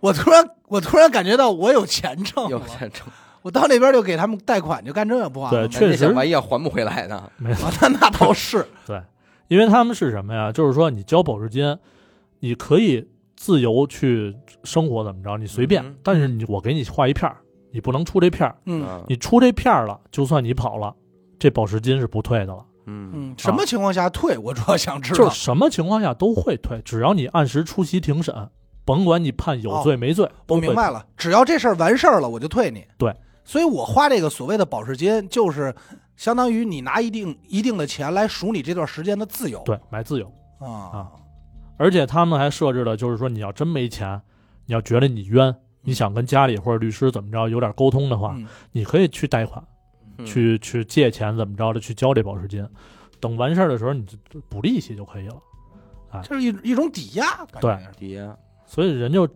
[0.00, 3.06] 我突然我突然感觉到我有钱挣了，有钱挣，
[3.42, 5.68] 我到那边就给他们贷款，就干这个不完了吗？
[5.68, 7.30] 对确实万一要还不回来呢？
[7.38, 9.00] 没错啊那那倒是， 对，
[9.48, 10.50] 因为他们是什么呀？
[10.52, 11.76] 就是说你交保释金，
[12.40, 17.36] 你可以自由去生活，怎么着你随便，嗯但是你我给你画一片儿，
[17.72, 20.94] 你不能出这片儿，嗯嗯你出这片儿了，就算你跑了，
[21.38, 22.64] 这保释金是不退的了。
[22.90, 24.38] 嗯嗯，什么情况下退？
[24.38, 25.36] 我主要想知道就是。
[25.36, 28.34] 什么情况下都会退，只要你按时出席庭审，
[28.86, 32.82] 甭管你判有罪没罪，都会我明白了，只要这事儿完事儿了，我就退你。
[32.96, 33.14] 对，
[33.48, 35.74] 所以我花这个所谓的保释金，就是
[36.16, 39.62] 相当于你拿一定一定的钱来赎你这段时间的自由。
[39.64, 40.30] 对买自由。
[40.58, 40.68] 啊。
[40.68, 41.12] 啊。
[41.78, 44.20] 而且他们还设置了，就是说你要真没钱，
[44.66, 48.46] 你要觉得你冤，你想跟家里或者律师怎么着有点沟通的话，嗯。
[48.70, 49.64] 你可以去贷款，
[50.18, 50.26] 嗯。
[50.26, 52.68] 去去借钱怎么着的去交这保释金，
[53.18, 55.36] 等完事儿的时候你就补利息就可以了。
[56.10, 56.20] 啊。
[56.22, 57.78] 这是一一种抵押，感对。
[57.96, 58.36] 抵押。
[58.66, 59.26] 所以人就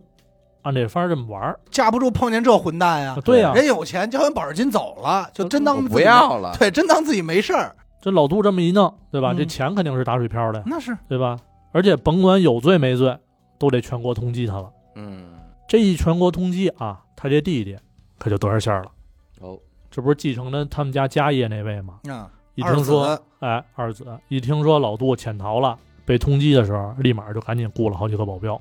[0.63, 1.59] 按这方儿这么玩儿。
[1.69, 3.21] 架不住碰见这混蛋呀啊。
[3.23, 7.75] 对呀、人有钱，交完保证金走了，就真当不要了，对，真当自己没事儿。
[8.01, 9.31] 这老杜这么一弄，对吧？
[9.31, 11.37] 嗯这钱肯定是打水漂的，那是对吧？
[11.71, 13.17] 而且甭管有罪没罪，
[13.57, 14.69] 都得全国通缉他了。
[14.95, 15.23] 嗯，
[15.67, 17.77] 这一全国通缉啊，他这弟弟
[18.19, 18.91] 可就得着馅儿了。
[19.39, 19.57] 哦，
[19.89, 21.99] 这不是继承了他们家家业那位吗？
[22.09, 28.59] 啊，一听说，哎，二子一听说老杜潜逃了，被通缉的时候，立马就赶紧雇了好几个保镖，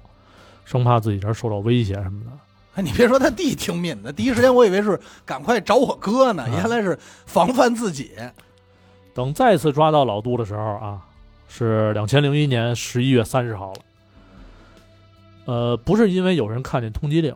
[0.64, 2.30] 生怕自己这儿受到威胁什么的。
[2.74, 8.12] 哎，你别说他弟挺敏的，第一时间我以为是赶快找我哥呢，啊原来是防范自己。
[9.14, 11.02] 等再次抓到老杜的时候啊，
[11.48, 13.80] 是两千零一年十一月三十号了。
[15.44, 17.34] 呃，不是因为有人看见通缉令，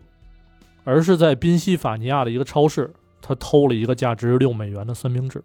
[0.85, 5.43] 而是在宾夕法尼亚的一个超市，他偷了一个价值六美元的三明治，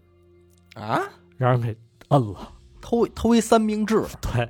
[0.75, 1.01] 啊，
[1.37, 1.75] 让人给
[2.09, 2.53] 摁了。
[2.79, 4.47] 偷偷一三明治，对，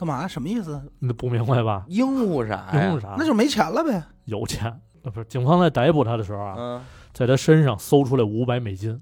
[0.00, 0.26] 干嘛？
[0.26, 0.80] 什么意思？
[0.98, 1.84] 你不明白吧？
[1.88, 2.88] 应付啥呀？
[2.88, 3.16] 用啥？
[3.18, 4.02] 那就没钱了呗。
[4.24, 4.74] 有钱。
[5.02, 6.82] 呃，不是，警方在逮捕他的时候啊，嗯，
[7.12, 8.98] 在他身上搜出来五百美金，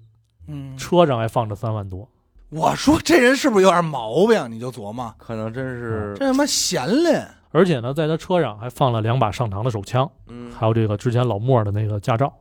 [0.48, 2.08] 嗯，车上还放着三万多。
[2.50, 4.50] 我说这人是不是有点毛病？
[4.50, 7.24] 你就琢磨，可能真是，这他妈闲嘞。
[7.52, 12.32] 而且呢，在他车上还放了两把上膛的手枪，嗯，还有这个之前老莫的那个驾照。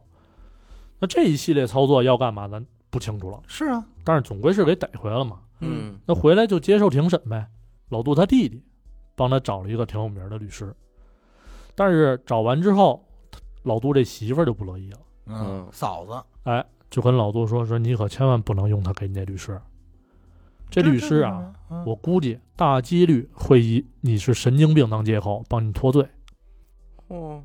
[0.99, 3.39] 那这一系列操作要干嘛，咱不清楚了。
[3.47, 5.37] 是啊，但是总归是给逮回来了嘛。
[5.59, 7.47] 嗯那回来就接受庭审呗。
[7.89, 8.61] 老杜他弟弟
[9.15, 10.75] 帮他找了一个挺有名的律师，
[11.75, 13.05] 但是找完之后，
[13.63, 19.59] 老杜这媳妇儿就不乐意了，嗯嫂子，哎，就跟老杜说说你可千万不能用他给你那律师。
[20.69, 26.05] 这律师啊，，嗯我估计大几率会以你是神经病当借口帮你脱罪。
[27.07, 27.41] 哦，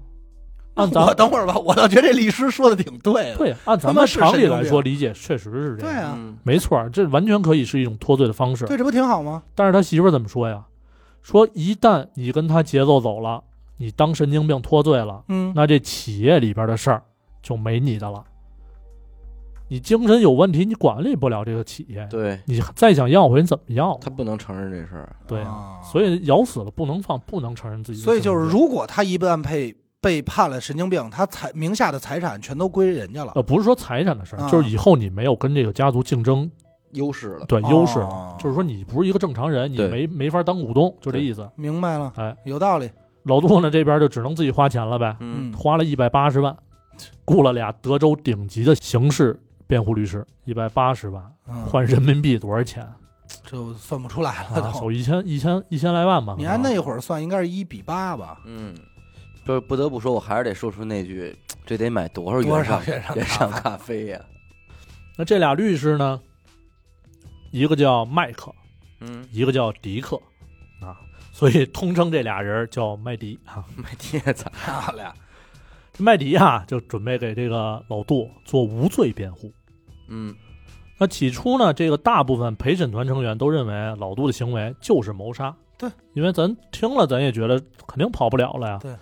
[0.77, 3.37] 按咱我等会儿吧，我倒觉得这律师说的挺对的。
[3.37, 5.93] 对，按咱们常理来说理解，确实是这样。
[5.93, 8.65] 对啊，嗯没错儿，这完全可以是一种脱罪的方式。
[8.67, 9.43] 对，这不挺好吗？
[9.55, 10.65] 但是他媳妇儿怎么说呀？
[11.23, 13.43] 说一旦你跟他节奏走了，
[13.77, 17.03] 你当神经病脱罪了，嗯，那这企业里边的事儿
[17.43, 18.25] 就没你的了。
[19.69, 23.97] 你精神有问题，你管理不了这个企业，对你再想要回，你怎么要？
[24.03, 33.33] 他不能承认这事儿，对啊，啊所以咬死了不能放，不能承认自己所以就是，如果他一旦被被判了神经病，他财名下的财产全都归人家了。
[33.37, 36.51] 呃，不是说财产的事儿，啊就是以后你没有跟这个家族竞争
[36.91, 41.49] 优势了，对优势了，哦就是说你不是一个正常人，你对没没法当股东，就这意思。
[41.55, 42.91] 明白了，哎，有道理。
[43.23, 46.55] 老杜呢这边就只能自己花钱了呗，嗯嗯，花了一百八十万，
[47.25, 52.85] 雇了俩德州顶级的刑事辩护律师，一百八十万嗯换人民币多少钱？
[53.47, 54.81] 这算不出来了啊，都。
[54.81, 56.35] 手一千一千一千来万吧。
[56.37, 58.39] 你按那会儿算，应该是一比八吧？
[58.45, 58.75] 嗯，
[59.45, 64.21] 不不得不说，我还是得说出那句，这得买多少多原上少原上咖啡呀？
[65.17, 66.21] 那这俩律师呢，
[67.51, 68.53] 一个叫麦克，
[69.01, 70.17] 嗯，一个叫迪克
[70.81, 70.97] 啊，
[71.33, 73.65] 所以通称这俩人叫麦迪啊。
[73.77, 75.13] 麦迪子，漂亮。
[75.93, 79.53] 这麦迪啊，就准备给这个老杜做无罪辩护。
[80.09, 80.35] 嗯
[80.99, 85.53] 那起初呢，这个大部分陪审团成员都认为老杜的行为就是谋杀。
[85.77, 88.79] 对，因为咱听了，咱也觉得肯定跑不了了呀。
[88.81, 88.95] 对，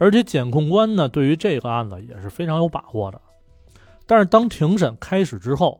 [0.00, 3.20] 而且检控官呢，对于这个案子也是非常有把握的。
[4.06, 5.78] 但是当庭审开始之后，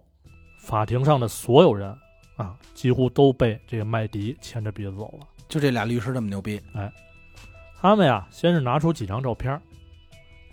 [0.59, 1.97] 法庭上的所有人
[2.37, 5.27] 啊，几乎都被这个麦迪牵着鼻子走了。
[5.49, 6.93] 就这俩律师这么牛逼，哎
[7.81, 9.59] 他们呀，先是拿出几张照片，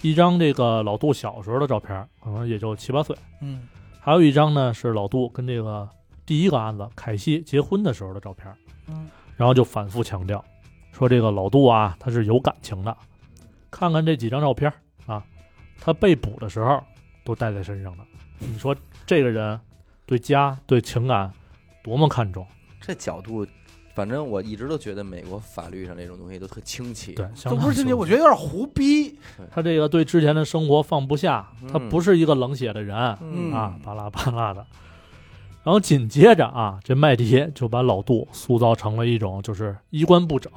[0.02, 3.14] 一张这个老杜小时候的照片，可能也就七八岁。
[3.42, 3.68] 嗯
[4.00, 5.88] 还有一张呢是老杜跟这个
[6.26, 8.48] 第一个案子凯西结婚的时候的照片，
[8.88, 10.42] 嗯，然后就反复强调
[10.94, 12.98] 说这个老杜啊他是有感情的，
[13.72, 14.72] 看看这几张照片
[15.06, 15.24] 啊，
[15.80, 16.82] 他被捕的时候
[17.24, 18.04] 都带在身上的，
[18.40, 19.60] 你说这个人
[20.06, 21.32] 对家对情感
[21.84, 22.46] 多么看重？
[22.80, 23.46] 这角度
[23.96, 27.14] 反正我一直都觉得美国法律上这种东西都特清奇。
[27.14, 29.18] 对，相都不是清奇，我觉得有点胡逼。
[29.50, 34.66] 他这个对之前的生活放不下，他嗯不是一个冷血的人、嗯啊，巴拉巴拉的。
[35.64, 40.52] 然后紧接着啊，这麦迪就把老杜塑造成了一种就是衣冠不整、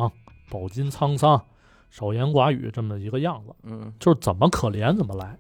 [0.51, 1.43] 饱经沧桑、
[1.91, 5.37] 少言寡语这么一个样子，嗯就是怎么可怜怎么来。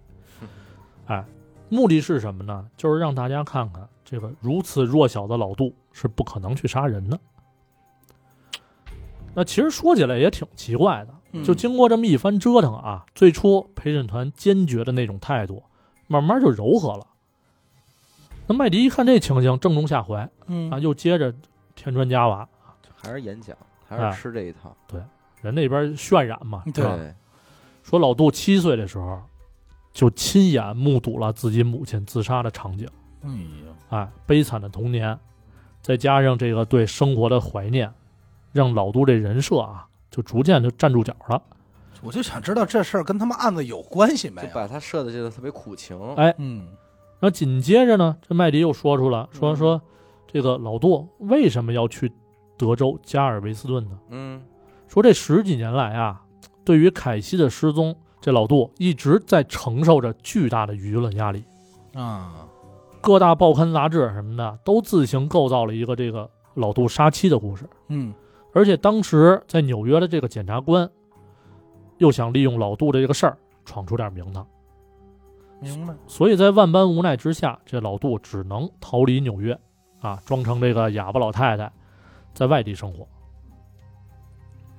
[1.07, 1.25] 哎，
[1.69, 2.69] 目的是什么呢？
[2.77, 7.19] 就是让大家看看这个如此弱小的老杜是不可能去杀人的。
[9.35, 15.63] 那其实说起来也挺奇怪的，嗯就经过这么一番折腾啊，最初陪审团坚决的那种态度，
[16.09, 17.07] 慢慢就柔和了。
[18.49, 21.33] 那麦迪一看这情形，正中下怀嗯啊，又接着
[21.77, 22.49] 添砖加瓦，
[22.97, 23.57] 还是演讲，
[23.89, 24.77] 还哎是吃这一套。
[25.41, 26.99] 人那边渲染嘛，对吧
[27.83, 29.21] 说老杜七岁的时候，
[29.93, 32.87] 就亲眼目睹了自己母亲自杀的场景，
[33.23, 35.19] 哎呦，哎，悲惨的童年，
[35.83, 37.93] 再加上这个对生活的怀念，
[38.53, 41.43] 让老杜这人设啊，就逐渐就站住脚了。
[42.03, 44.49] 我就想知道这事儿跟他们案子有关系没有？
[44.49, 45.99] 就把他设的这个特别苦情。
[46.15, 46.69] 哎嗯
[47.19, 49.83] 然后紧接着呢，这麦迪又说出了说嗯说
[50.27, 52.11] 这个老杜为什么要去
[52.57, 53.99] 德州加尔维斯顿呢？
[54.09, 54.41] 嗯
[54.91, 56.21] 说这十几年来啊，
[56.65, 61.45] 对于凯西的失踪，这老杜一直在承受着巨大的舆论压力。
[61.95, 62.49] 啊，
[63.01, 68.13] 各大报刊杂志什么的都自行构造了一个这个老杜杀妻的故事，嗯
[68.53, 70.91] 而且当时在纽约的这个检察官
[71.99, 74.45] 又想利用老杜的这个事儿闯出点名堂，
[75.61, 75.95] 明白。
[76.09, 79.57] 所以在万般无奈之下，这老杜只能逃离纽约，
[80.01, 81.71] 啊，装成这个哑巴老太太，
[82.35, 83.07] 在外地生活。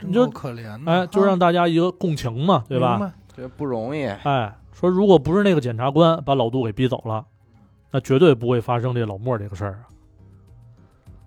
[0.07, 3.13] 你就可怜的，哎，就啊让大家一个共情嘛，对吧？
[3.35, 4.05] 这不容易。
[4.05, 7.25] 哎，说如果不是那个检察官把老杜给逼走了，
[7.91, 9.87] 那绝对不会发生这老莫这个事儿啊。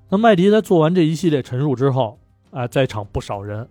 [0.09, 2.19] 那麦迪在做完这一系列陈述之后，
[2.51, 3.67] 哎，在场不少人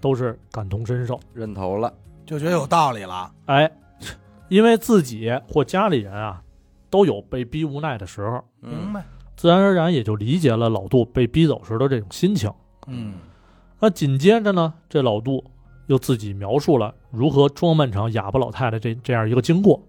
[0.00, 1.92] 都是感同身受，认头了。
[2.24, 3.30] 就觉得有道理了。
[3.46, 3.70] 哎，
[4.48, 6.40] 因为自己或家里人啊
[6.88, 9.04] 都有被逼无奈的时候，明嗯，白。
[9.36, 12.50] 自然而然也就理解了老杜被逼走时的这种心情。
[12.86, 13.14] 嗯
[13.82, 15.42] 那紧接着呢，这老杜
[15.88, 19.82] 又自己描述了如何装扮成哑巴老太太这这样一个经过，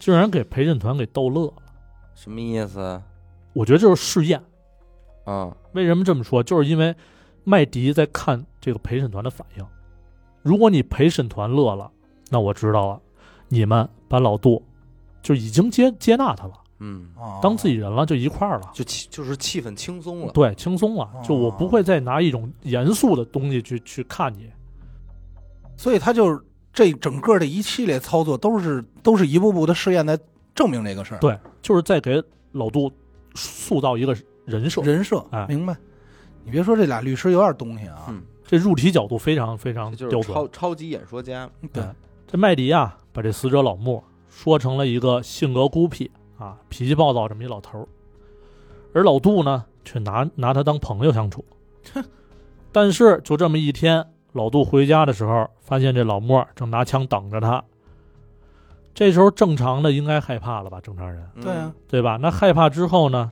[0.00, 1.52] 竟然给陪审团给逗乐了。
[2.16, 3.00] 什么意思？
[3.52, 4.42] 我觉得就是试验。
[5.24, 6.42] 啊，为什么这么说？
[6.42, 6.92] 就是因为
[7.44, 9.64] 麦迪在看这个陪审团的反应。
[10.42, 11.88] 如果你陪审团乐了，
[12.30, 13.00] 那我知道了，
[13.46, 14.60] 你们把老杜
[15.22, 18.70] 就已经接接纳他了，嗯，哦当自己人了，就一块儿了。
[18.72, 20.32] 就气就是气氛轻松了。
[20.32, 24.50] 对，轻松了，就我哦不会再拿一种严肃的东西去去看你。
[25.76, 26.40] 所以他就是
[26.72, 30.18] 这整个的一系列操作都是都是一步步的试验在
[30.54, 31.18] 证明这个事儿。
[31.18, 32.22] 对，就是在给
[32.52, 32.90] 老杜
[33.34, 35.76] 塑造一个人设，人设哎，明白？
[36.44, 38.06] 你别说这俩律师有点东西啊。
[38.08, 40.32] 嗯，这入题角度非常非常这就是。
[40.32, 41.48] 超超级演说家。
[41.72, 41.84] 对，
[42.26, 47.88] 这麦迪啊，把这死者老莫说成了一个性格孤僻啊、脾气暴躁这么一老头儿，
[48.94, 51.44] 而老杜呢，却拿拿他当朋友相处。
[52.70, 57.62] 但是就这么一天，老杜回家的时候，发现这老莫正拿枪等着他。
[58.94, 60.80] 这时候正常的应该害怕了吧？
[60.80, 62.16] 正常人嗯对啊，，对吧？
[62.20, 63.30] 那害怕之后呢，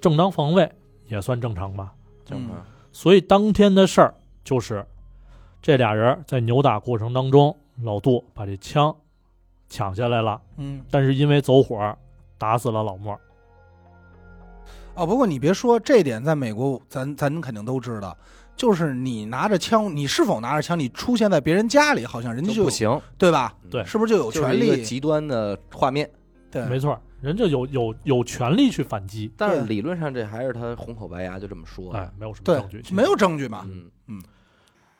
[0.00, 0.70] 正当防卫
[1.06, 1.92] 也算正常吧。
[2.24, 2.56] 正常。
[2.92, 4.14] 所以当天的事儿
[4.44, 4.84] 就是，
[5.62, 8.94] 这俩人在扭打过程当中，老杜把这枪
[9.68, 11.96] 抢下来了，嗯，但是因为走火
[12.38, 13.18] 打死了老莫。
[14.94, 18.16] 哦，不过你别说这点，在美国咱咱肯定都知道，
[18.56, 23.54] 就是你拿着枪，你是否拿着枪，你出现在别人家里，好像人家就就不行，对吧？
[23.70, 24.82] 对是不是就有权就是一个利？
[24.82, 26.10] 极端的画面。
[26.50, 31.98] 对，没错，人家有有有权利去反击，但是理论上这还是他红口白牙就这么说的。
[31.98, 33.64] 哎，没有什么证据，没有证据嘛。
[34.08, 34.20] 嗯，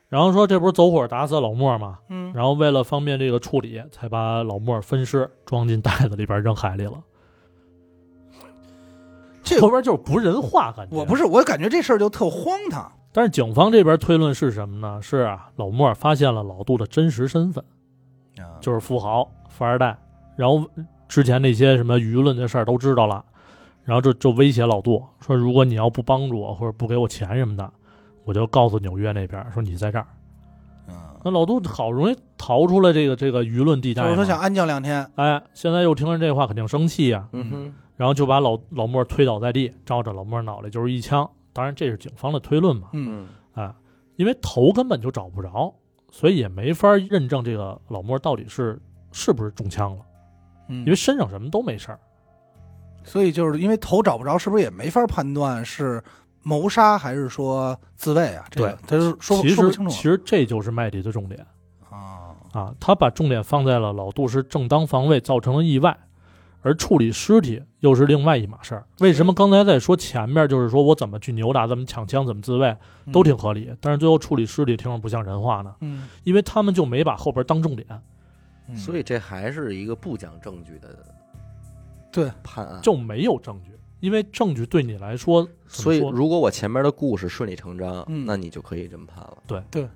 [0.09, 1.99] 然后说这不是走火打死老莫吗？
[2.09, 7.03] 嗯，然后为了方便这个处理，才把老莫分尸装进袋子里边扔海里了。
[9.49, 12.91] 这后边就是不人话，感觉我不是，我感觉这事儿就特荒唐。
[13.13, 15.01] 但是警方这边推论是什么呢？
[15.03, 17.65] 是啊，老莫发现了老杜的真实身份，
[18.61, 19.97] 就是富豪、富二代，
[20.37, 20.65] 然后
[21.09, 23.25] 之前那些什么舆论的事儿都知道了，
[23.83, 27.69] 然后就就威胁老杜说，如果你要不帮助我或者不给我钱什么的，
[28.25, 30.07] 我就告诉纽约那边说你在这儿。
[30.87, 30.95] 嗯，
[31.25, 35.11] 那老杜好容易逃出了这个这个舆论地带嘛，就是说想安静两天。
[35.17, 41.29] 哎，现在又听了这话，肯定生气呀、嗯哼，然后就把老老莫推倒在地，照着老莫脑袋就是一枪。
[41.53, 43.27] 当然，这是警方的推论嘛，嗯，
[43.57, 43.75] 嗯，啊，
[44.15, 45.75] 因为头根本就找不着，
[46.13, 48.81] 所以也没法认证这个老莫到底是
[49.11, 50.03] 是不是中枪了，
[50.69, 51.99] 嗯，因为身上什么都没事儿。
[53.03, 56.01] 所以就是因为头找不着，是不是也没法判断是
[56.45, 58.45] 谋杀还是说自卫啊？
[58.51, 61.45] 这个对他就说其实说不清楚其实这就是麦迪的重点
[61.91, 62.37] 啊。
[62.53, 65.99] 啊，他把重点放在了老杜是正当防卫造成了意外，
[66.63, 68.87] 而处理尸体又是另外一码事儿。
[69.01, 72.77] 为什么刚才在说前面就是说我怎么去扭打、怎么抢枪、怎么自卫
[73.13, 75.75] 都挺合理，但是最后处理尸体听着不像人话呢？
[75.81, 77.87] 嗯，因为他们就没把后边当重点，
[78.69, 80.97] 嗯，所以这还是一个不讲证据的
[82.11, 82.81] 对判案。
[82.83, 83.73] 就没有证据。
[84.01, 89.39] 因为证据对你来说，所以说如果我前面的故事顺理成章，嗯那你就可以这么判了。
[89.45, 89.89] 对对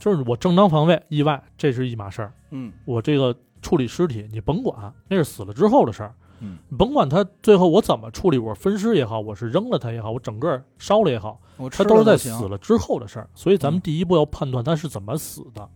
[0.00, 2.32] 就是我正当防卫意外，这是一码事儿。
[2.50, 6.14] 嗯我这个处理尸体，你甭管，那是死了之后的事儿。
[6.40, 11.38] 嗯，你甭管他最后我怎么处理，我分尸也好，我是扔了他也好，我整个烧了也好，
[11.70, 13.28] 他都是在死了之后的事儿。
[13.34, 15.68] 所以咱们嗯第一步要判断他是怎么死的。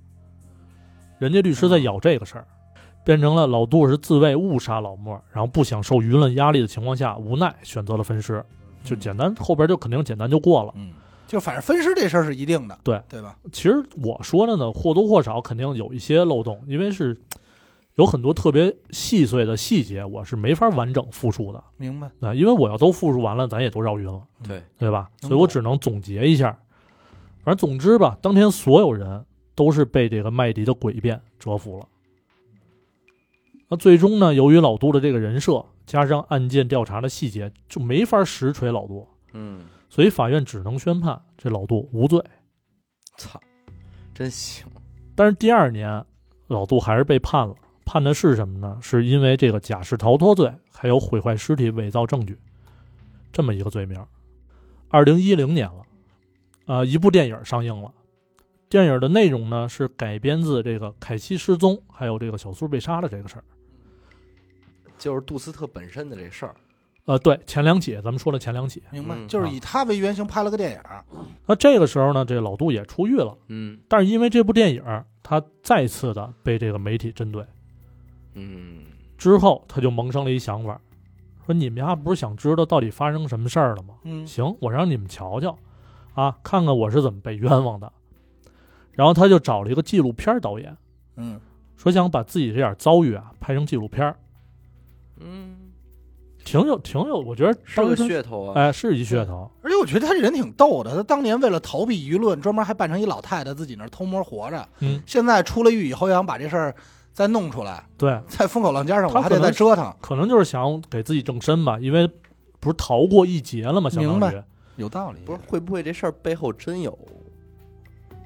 [1.19, 2.47] 人家律师在咬这个事儿，
[3.05, 8.43] 变成了老杜是自卫误杀老莫，然后不想受舆论压力的情况下，无奈选择了分尸，
[8.83, 10.73] 就简单，后边就肯定简单就过了。
[10.77, 10.93] 嗯，
[11.27, 13.37] 就反正分尸这事儿是一定的，对对吧？
[13.53, 17.15] 其实我说的呢，或多或少肯定有一些漏洞，因为是
[17.97, 22.11] 有很多特别细碎的细节，我是没法完整复述的明白？
[22.21, 25.09] 啊，因为我要都复述完了，咱也都绕晕了，对，对吧？
[25.21, 26.59] 所以我只能总结一下。
[27.45, 29.25] 反正总之吧，当天所有人
[29.55, 31.87] 都是被这个麦迪的诡辩折服了。
[33.69, 42.21] 那最终呢，由于老杜的这个人设，加上案件调查的细节，就没法实锤老杜，嗯，所以法院只能宣判这老杜无罪。
[43.19, 43.41] 操，
[44.13, 44.67] 真行。
[45.15, 46.05] 但是第二年，
[46.49, 48.79] 老杜还是被判了，判的是什么呢？
[48.81, 52.39] 是因为这个假释逃脱罪，还有毁坏尸体、伪造证据，
[53.33, 54.05] 这么一个罪名。
[54.89, 55.83] 二零一零年了，
[56.67, 57.93] 呃，一部电影上映了。
[58.69, 63.45] 电影的内容呢是改编自这个凯西失踪，还有这个小苏被杀的这个事儿。
[64.97, 66.55] 就是杜斯特本身的这事儿，
[67.05, 68.83] 呃，对，前两起咱们说了前两起。
[68.91, 69.15] 明白？
[69.17, 71.05] 嗯就是以他为原型拍了个电影儿，
[71.47, 74.83] 那这个时候呢，这老杜也出狱了，嗯但是因为这部电影，
[75.23, 77.45] 他再次的被这个媒体针对。
[78.35, 78.85] 嗯，
[79.17, 80.81] 之后，他就萌生了一想法，
[81.47, 83.95] 说：“你们家不是想知道到底发生什么事儿了吗？
[84.05, 85.57] 嗯行，我让你们瞧瞧，
[86.15, 87.93] 啊，看看我是怎么被冤枉的。”
[88.93, 90.77] 然后他就找了一个纪录片导演，
[91.17, 91.41] 嗯
[91.77, 94.17] 说想把自己这点遭遇啊拍成纪录片儿，
[95.19, 95.73] 嗯，
[96.45, 98.53] 挺有挺有，我觉得是个噱头啊。
[98.55, 104.69] 哎是一噱头，而且我觉得他这人挺逗的，他当年为了逃避舆论，专门还扮成一老太太自己那儿偷摸活着。
[104.79, 106.75] 嗯，现在出了狱以后，想把这事儿
[107.15, 109.91] 再弄出来，对，在风口浪尖上，我还得再折腾。
[110.03, 112.07] 可能就是想给自己正身吧，因为
[112.61, 113.89] 不是逃过一劫了吗？
[113.89, 114.45] 相当明于白
[114.77, 116.99] 有道理不是，会不会这事儿背后真有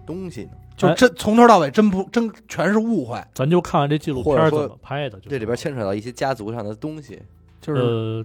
[0.04, 0.50] 东西呢？
[0.76, 7.22] 就真从头到尾真不真全是误会，咱就看看这纪录片怎么拍的，这里边牵扯到一些家族上的东西。
[7.60, 7.80] 就是。
[7.80, 8.24] 呃，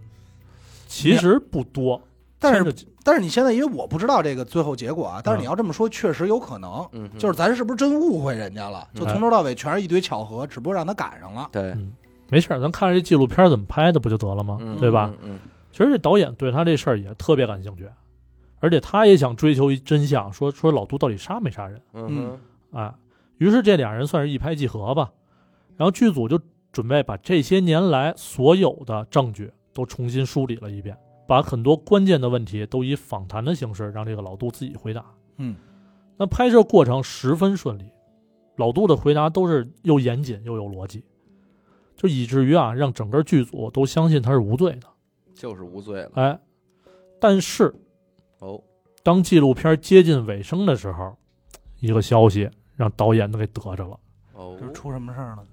[0.88, 2.00] 其实不多，
[2.38, 2.74] 但是
[3.04, 8.88] 但是你现在因为我不知道这个最后结果啊，但是你嗯要这么说，确实有可能，嗯，就是咱是不是真误会人家了？
[8.94, 11.50] 就嗯从头到尾全是一堆巧合，只不过让他赶上了。
[11.52, 11.92] 对，嗯，
[12.30, 14.58] 没事儿，咱看看这纪录片怎么拍的不就得了吗？
[14.62, 15.14] 嗯对吧？？
[15.22, 15.40] 嗯
[15.72, 17.90] 其实这导演对他这事儿也特别感兴趣，
[18.60, 22.38] 而且他也想追求一真相，说说老杜到底杀没杀人嗯
[22.72, 22.96] 哼啊？
[23.40, 25.12] 于是这俩人算是一拍即合吧。
[25.76, 26.40] 然后剧组就
[26.72, 30.96] 准备把这些年来所有的证据都重新梳理了一遍，
[31.28, 35.06] 把很多关键的问题都以访谈的形式让这个老杜自己回答。
[35.38, 35.56] 嗯，
[36.18, 37.86] 那拍摄过程十分顺利，
[38.58, 41.04] 老杜的回答都是又严谨又有逻辑，
[41.96, 44.88] 就以至于啊让整个剧组都相信他是无罪的。
[45.34, 46.12] 就是无罪了。
[46.16, 46.40] 哎，
[47.20, 47.74] 但是
[48.40, 48.62] 哦，
[49.02, 51.18] 当纪录片接近尾声的时候，
[51.80, 54.00] 一个消息让导演都给得着了。
[54.34, 55.44] 哦这，出什么事儿了？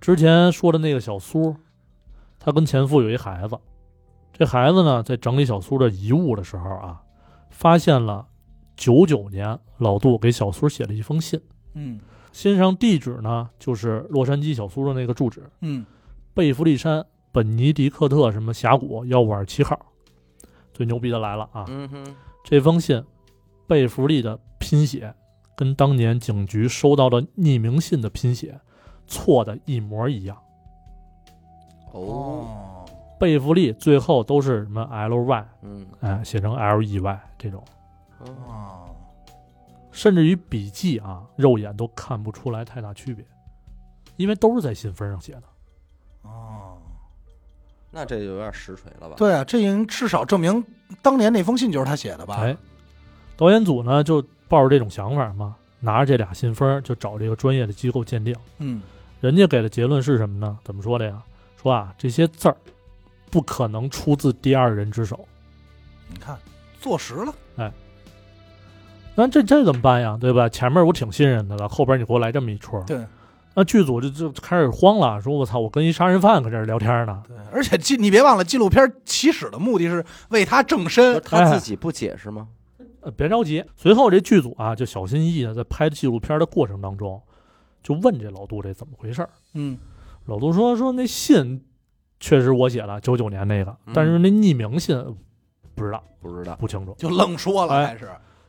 [0.00, 1.56] 之前说的那个小苏，
[2.38, 3.58] 他跟前夫有一孩子，
[4.34, 7.00] 这孩子呢在整理小苏的遗物的时候啊，
[7.48, 8.26] 发现了
[8.76, 11.40] 九九年老杜给小苏写了一封信，
[11.74, 11.98] 嗯
[12.32, 15.86] 信上地址呢就是洛杉矶小苏的那个住址，嗯
[16.34, 19.78] 贝弗利山本尼迪克特什么峡谷幺五二七号。
[20.72, 21.64] 最牛逼的来了啊！
[21.68, 23.00] 嗯哼，这封信，
[23.68, 25.14] 贝弗利的拼写
[25.56, 28.60] 跟当年警局收到的匿名信的拼写
[29.06, 30.36] 错的一模一样。
[31.92, 32.73] 哦，
[33.24, 37.64] 贝弗利最后都是什么 L Y，嗯，哎，写成 L E Y 这种，
[38.18, 38.96] 哦，哦，
[39.90, 43.24] 甚至于笔记啊，肉眼都看不出来太大区别，
[44.16, 45.42] 因为都是在信封上写的。
[46.20, 46.76] 哦，
[47.90, 50.62] 那这就有点实锤了吧？，对啊，这应至少证明
[51.00, 52.36] 当年那封信就是他写的吧？
[52.42, 52.54] 哎，
[53.38, 58.36] 导演组呢就抱着这种想法嘛，拿着这俩信封就找这个专业的机构鉴定。
[58.58, 58.82] 嗯
[59.22, 60.58] 人家给的结论是什么呢？
[60.62, 61.22] 怎么说的呀？
[61.56, 62.56] 说啊，这些字儿
[63.34, 65.26] 不可能出自第二人之手，
[66.08, 66.38] 你看，
[66.80, 67.72] 坐实了，哎
[69.16, 70.16] 那这这怎么办呀？
[70.20, 70.48] 对吧？
[70.48, 73.04] 前面我挺信任他的，后边你给我来这么一出，对
[73.54, 77.24] 那剧组就就开始慌了，说我操，我跟一杀人犯搁这儿聊天呢。
[77.26, 82.46] 对，而且记你别忘了，纪录片起始的目的是为他正身，他自己不解释吗？
[83.00, 83.64] 呃，别着急。
[83.74, 87.20] 随后这剧组啊，就小心翼翼的在拍纪录片的过程当中，
[87.82, 89.30] 就问这老杜这怎么回事儿。
[89.54, 89.76] 嗯
[90.26, 91.60] 老杜说说那信
[92.24, 94.96] 确实我写了，九九年那个，嗯但是那匿名信
[95.74, 96.56] 不知道，不知道。
[96.56, 96.94] 不清楚。
[96.98, 98.08] 就愣说了，哎开始，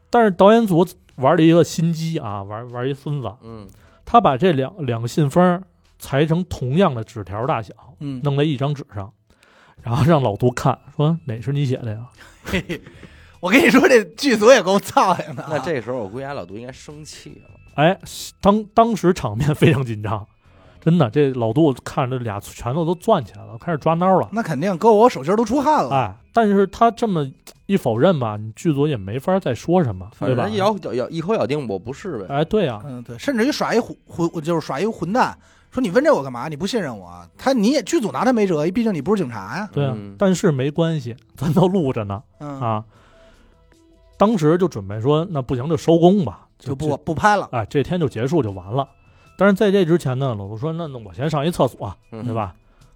[0.09, 3.67] 但是导演组玩了一个心机啊，玩玩一孙子，嗯
[4.05, 5.61] 他把这两两个信封
[5.99, 9.11] 裁成同样的纸条大小，嗯，弄在一张纸上，
[9.82, 12.07] 然后让老杜看，说哪是你写的呀？
[12.45, 12.82] 嘿嘿，
[13.41, 15.49] 我跟你说，这剧组也够操心的啊。
[15.51, 17.49] 那这时候我估计俺老杜应该生气了。
[17.76, 17.99] 哎，
[18.39, 20.26] 当当时场面非常紧张，
[20.86, 24.29] 真的，这老杜看着俩拳头都攥起来了，开始抓挠了。
[24.31, 25.89] 那肯定，哥我手心都出汗了。
[25.89, 27.27] 哎，但是他这么
[27.65, 30.55] 一否认吧，你剧组也没法再说什么，对吧反正？
[30.55, 32.25] 咬咬咬一口咬定我不是呗。
[32.29, 35.36] 哎，对呀、嗯，对，甚至于耍一混混，就是耍一混蛋，
[35.71, 36.47] 说你问这我干嘛？
[36.47, 37.09] 你不信任我？
[37.36, 39.67] 他你也剧组拿他没辙，毕竟你不是警察呀。
[39.73, 42.83] 对啊、嗯但是没关系， 咱都录着呢嗯，啊。
[44.17, 47.49] 当时就准备说，那不行就收工吧，就不不拍了。
[47.51, 48.88] 哎，这天就结束就完了。
[49.38, 52.33] 但是在这之前呢，老杜说，那那我先上一厕所，嗯对？
[52.33, 52.55] 吧？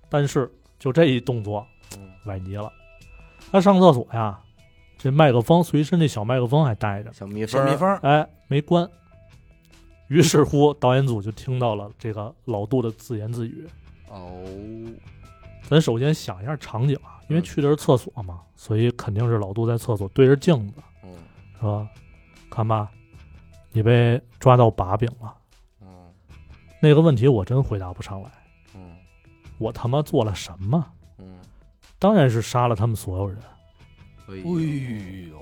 [0.09, 1.65] 但是就这一动作
[1.97, 2.71] 嗯崴泥了。
[3.51, 4.39] 他上厕所呀，
[4.97, 8.89] 这麦克风随身那小麦克风还带着，小蜜蜂，小蜜蜂，哎，没关。
[10.07, 13.67] 于是乎，导演组就听到了这个老杜的自言自语。
[14.09, 14.43] 哦，
[15.67, 20.73] 咱首先想一下场景啊，因为嗯去的是厕所嘛，所以肯定是老杜在厕所对着镜子
[21.03, 21.09] 嗯
[21.59, 21.87] 说
[22.49, 22.89] ：“看吧，
[23.71, 25.35] 你被抓到把柄了。
[26.81, 28.29] 嗯那个问题我真回答不上来，
[28.75, 28.81] 嗯
[29.57, 30.85] 我他妈做了什么？
[31.17, 31.25] 嗯，
[31.99, 33.37] 当然是杀了他们所有人。
[34.29, 34.37] 哎哎
[35.29, 35.37] 呦，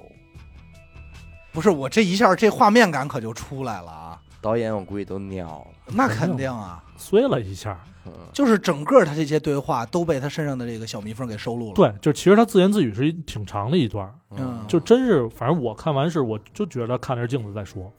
[1.51, 4.21] 不是我这一下这画面感可就出来了啊！
[4.41, 5.93] 导演我估计都尿了。
[5.93, 17.91] 那肯定啊， 碎了一下，嗯 就是整个他这些对话都被他身上的这个小蜜蜂给收录了。，对，就其实他自言自语是一挺长的一段，嗯就真是，反正我看完是，我就觉得看着镜子在说，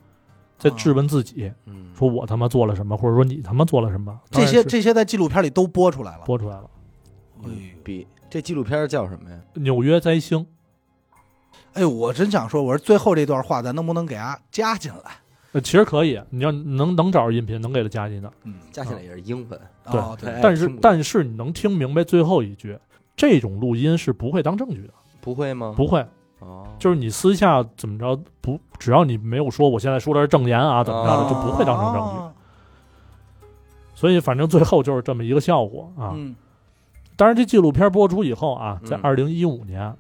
[0.59, 6.25] 在质问自己，嗯，说我他妈做了什么，或者说你他妈做了什么，这些这些在纪录片里都播出来了。
[6.27, 6.69] 播出来了。
[7.45, 9.39] 嗯比这纪录片叫什么呀？
[9.55, 10.45] 纽约灾星，
[11.75, 15.13] 哎呦，我真想说，我说最后这段话咱能不能给它加进来？
[15.53, 18.31] 呃，其实可以，你要能能找着音频，能给它加进的。
[18.43, 19.61] 嗯，加进来也是英文。
[19.91, 22.77] 对哦对，哎但是但是你能听明白最后一句，
[23.17, 24.93] 这种录音是不会当证据的，
[25.23, 25.73] 不会吗？
[25.75, 26.05] 不会，
[26.41, 32.19] 哦，就是你私下怎么着不，只要你没有说我现在说的是证言啊，怎么着的，哦就不会当成证据。
[32.19, 32.33] 哦
[33.95, 36.13] 所以反正最后就是这么一个效果啊。
[36.15, 36.37] 嗯
[37.17, 39.93] 当然，这纪录片播出以后啊，在嗯二零一五年，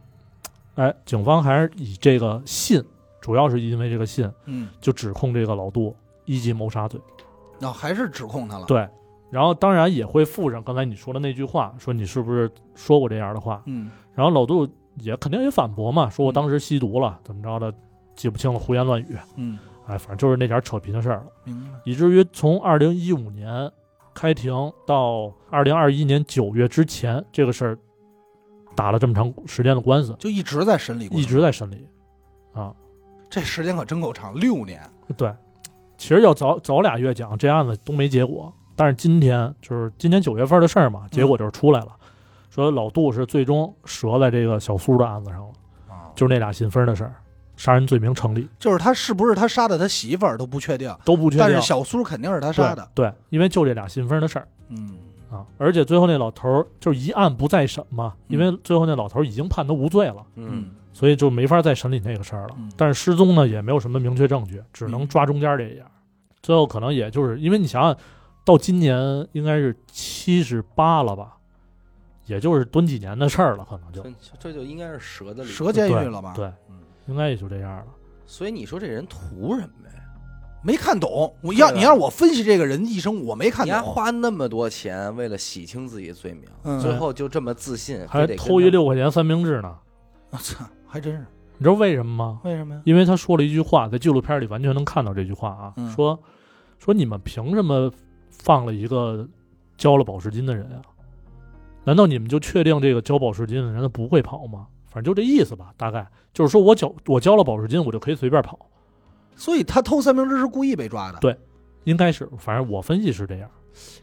[0.76, 2.80] 哎，警方还是以这个信，
[3.20, 5.93] 主要是因为这个信，嗯，就指控这个老杜
[6.26, 7.01] 一级谋杀罪。
[7.59, 8.89] 那还是指控他了。，对，
[9.32, 13.61] 然后当然也会附上刚才你说的那句话，说你是不是说过这样的话？
[13.66, 14.64] 嗯然后老杜
[15.01, 17.72] 也肯定也反驳嘛，说我当时吸毒了，怎么着的，
[18.14, 19.16] 记不清了，胡言乱语。
[19.36, 21.70] 嗯，哎，反正就是那点扯皮的事儿了，明白。
[21.84, 23.70] 以至于从二零一五年
[24.14, 24.53] 开庭
[24.86, 27.78] 到二零二一年九月之前，这个事儿
[28.74, 31.86] 打了这么长时间的官司，就一直在审理过，一直在审理。
[32.53, 32.74] 啊，
[33.30, 34.80] 这时间可真够长，六年。
[35.16, 35.32] 对，
[35.96, 38.53] 其实要早早俩月讲，这案子都没结果。
[38.74, 41.96] 但是今天就是今年九月份的事儿嘛，结果就是出来了，
[42.51, 45.53] 说老杜是最终折在这个小苏的案子上了，
[45.88, 47.14] 啊，就是那俩信封的事儿，
[47.57, 51.38] 杀人罪名成立，就是他是不是他杀的他媳妇儿都不确定，都不确定。
[51.38, 52.88] 但是小苏肯定是他杀的。
[52.94, 54.96] 对对，因为就这俩信封的事儿嗯，
[55.30, 62.72] 啊，而且最后那老头儿就是一案不再审嘛，因为最后那老头儿已经判他无罪了，嗯所以就没法再审理那个事儿了嗯。
[62.76, 65.86] 但是失踪呢也没有什么明确证据，只能嗯抓中间这一样。
[66.42, 67.96] 最后可能也就是因为你想想，
[68.44, 71.36] 到今年应该是七十八了吧，
[72.29, 76.33] 也就是蹲几年的事儿了，可能就这这就应该是蛇的蛇监狱了吧？
[76.37, 76.76] 对，嗯，
[77.07, 77.87] 应该也就这样了。
[78.26, 79.95] 所以你说这人图什么呀？
[80.62, 81.35] 没看懂。
[81.41, 83.93] 我要你让我分析这个人一生，我没看懂你还懂。
[83.95, 89.74] 花那么多钱为了洗清自己罪名，嗯最后就这么自信，还得偷一六块钱三明治呢，
[90.31, 91.24] 我操，还真是。
[91.57, 92.41] 你知道为什么吗？
[92.45, 92.83] 为什么呀？
[92.85, 96.18] 因为他说了一句话，在纪录片里完全能看到这句话啊，嗯说
[96.79, 97.91] 说你们凭什么
[98.29, 99.26] 放了一个
[99.76, 100.83] 交了保释金的人啊？
[101.89, 104.66] 难道你们就确定这个交保释金的人他不会跑吗？
[104.91, 108.59] 反正就这意思吧，大概就是说我交我交了保释金，我就可以随便跑，
[109.34, 111.18] 所以他偷三明治是故意被抓的。
[111.18, 111.34] 对
[111.84, 113.51] 应该是，反正我分析是这样，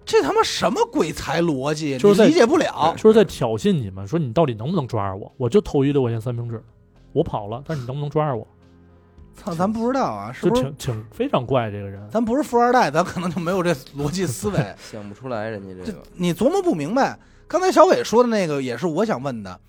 [0.04, 1.96] 这他妈什么鬼才逻辑？
[2.00, 2.92] 就是理解不了。
[2.98, 5.32] 就是在挑衅你们，说你到底能不能抓着我？
[5.38, 6.60] 我就偷一六块钱三明治，
[7.14, 8.48] 我跑了，但是你能不能抓着我？
[9.36, 10.64] 操，咱不知道啊，是就不是？
[10.64, 12.02] 挺挺非常怪这个人。
[12.10, 14.76] 咱不是富二代，咱可能就没有这逻辑思维。
[14.80, 17.20] 想不出来人家这这个，你琢磨不明白。
[17.48, 19.60] 刚才小伟说的那个也是我想问的。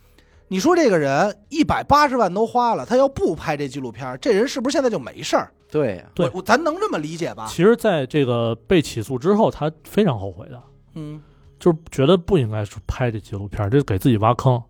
[0.48, 5.52] 你说这个人一百八十万都花了，他要不拍这纪录片，这人是不是现在就没事儿？
[5.68, 7.48] 对呀，对我我咱能这么理解吧？
[7.48, 10.62] 其实，在这个被起诉之后，他非常后悔的，
[10.94, 11.20] 嗯，
[11.58, 14.62] 就是觉得不应该是拍这纪录片，这是给自己挖坑。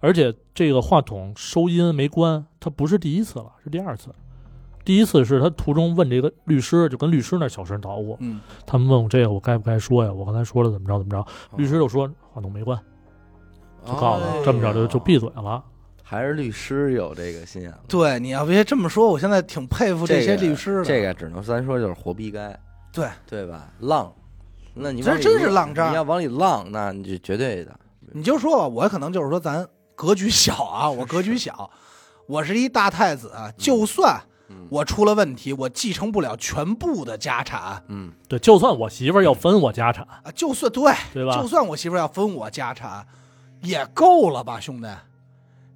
[0.00, 4.10] 而且这个话筒收音没关，他不是第一次了，是第二次。
[4.86, 10.12] 第一次是他途中问这个律师，就跟律师那小声捣鼓，嗯，他们问我这个我该不该说呀？
[10.12, 11.26] 我刚才说了怎么着怎么着，
[11.56, 12.78] 律师就说话筒没关，
[13.84, 15.62] 就告诉哦他这么着就就闭嘴了。
[16.04, 17.78] 还是律师有这个心眼子。
[17.88, 20.84] 对，你要别这么说，我现在挺佩服这些律师的。
[20.84, 22.56] 这个只能咱说就是活逼该，
[22.92, 23.66] 对对吧？
[23.80, 24.14] 浪，
[24.72, 27.76] 那你这往里真是浪渣你要往里浪，那你就绝对的。
[28.12, 29.66] 你就说吧，我可能就是说咱
[29.96, 31.68] 格局小啊，我格局小，
[32.28, 34.16] 我是一大太子，啊就算
[34.48, 34.66] 嗯。
[34.70, 37.82] 我出了问题，我继承不了全部的家产。
[37.88, 41.40] 嗯，对，就算我媳妇儿要分我家产，啊，就算对，对吧？
[41.40, 43.06] 就算我媳妇儿要分我家产，
[43.62, 44.88] 也够了吧，兄弟。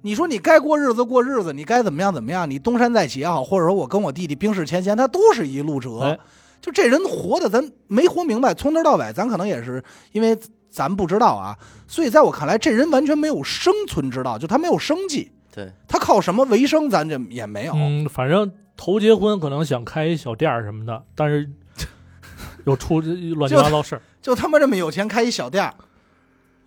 [0.01, 5.99] 你说你该过日子过日子，你该怎么样怎么样，你东山再起也好，或者说我跟我弟弟冰释前嫌，他都是一路折。
[5.99, 6.19] 哎。
[6.61, 10.37] 就这人活的，咱没活明白，从头到尾，咱可能也是因为
[10.69, 11.57] 咱不知道啊，
[11.87, 17.73] 所以在我看来，这人完全没有生存之道，就他没有生计，对，他靠什么为生，咱这也没有。
[17.75, 18.51] 嗯，反正
[18.83, 21.47] 头结婚可能想开一小店儿什么的，但是
[22.65, 24.01] 又出这乱七八糟事儿。
[24.23, 25.71] 就他妈这么有钱开一小店儿，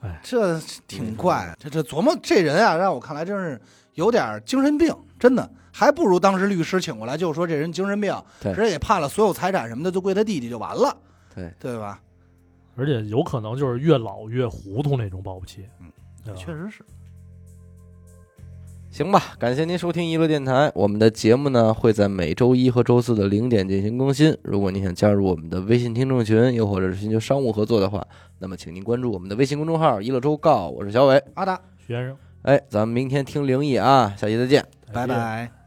[0.01, 1.53] 哎，这挺怪。
[1.59, 3.61] 这这琢磨这人啊，让我看来真是
[3.95, 10.97] 有点精神病，真的，还不如当时律师请过来就说这人精神病，对直接给判了所有财产什么的就归他弟弟就完了，
[11.35, 12.01] 对，对吧？
[12.77, 15.69] 而且有可能就是越老越糊涂那种保不齐。
[15.81, 16.85] 嗯，确实是。
[18.95, 20.71] 行吧，感谢您收听娱乐电台。
[20.73, 24.39] 我们的节目呢会在每周一和周四的零点进行更新。
[24.43, 28.07] 如果您想加入我们的微信听众群，又或者是寻求商务合作的话，
[28.39, 30.69] 那么请您关注我们的微信公众号“娱乐周告”。
[30.79, 34.65] 我是小伟，阿达，徐先生，哎，咱们明天听灵异啊，下期再见。
[34.93, 35.09] 拜。
[35.09, 35.64] 拜。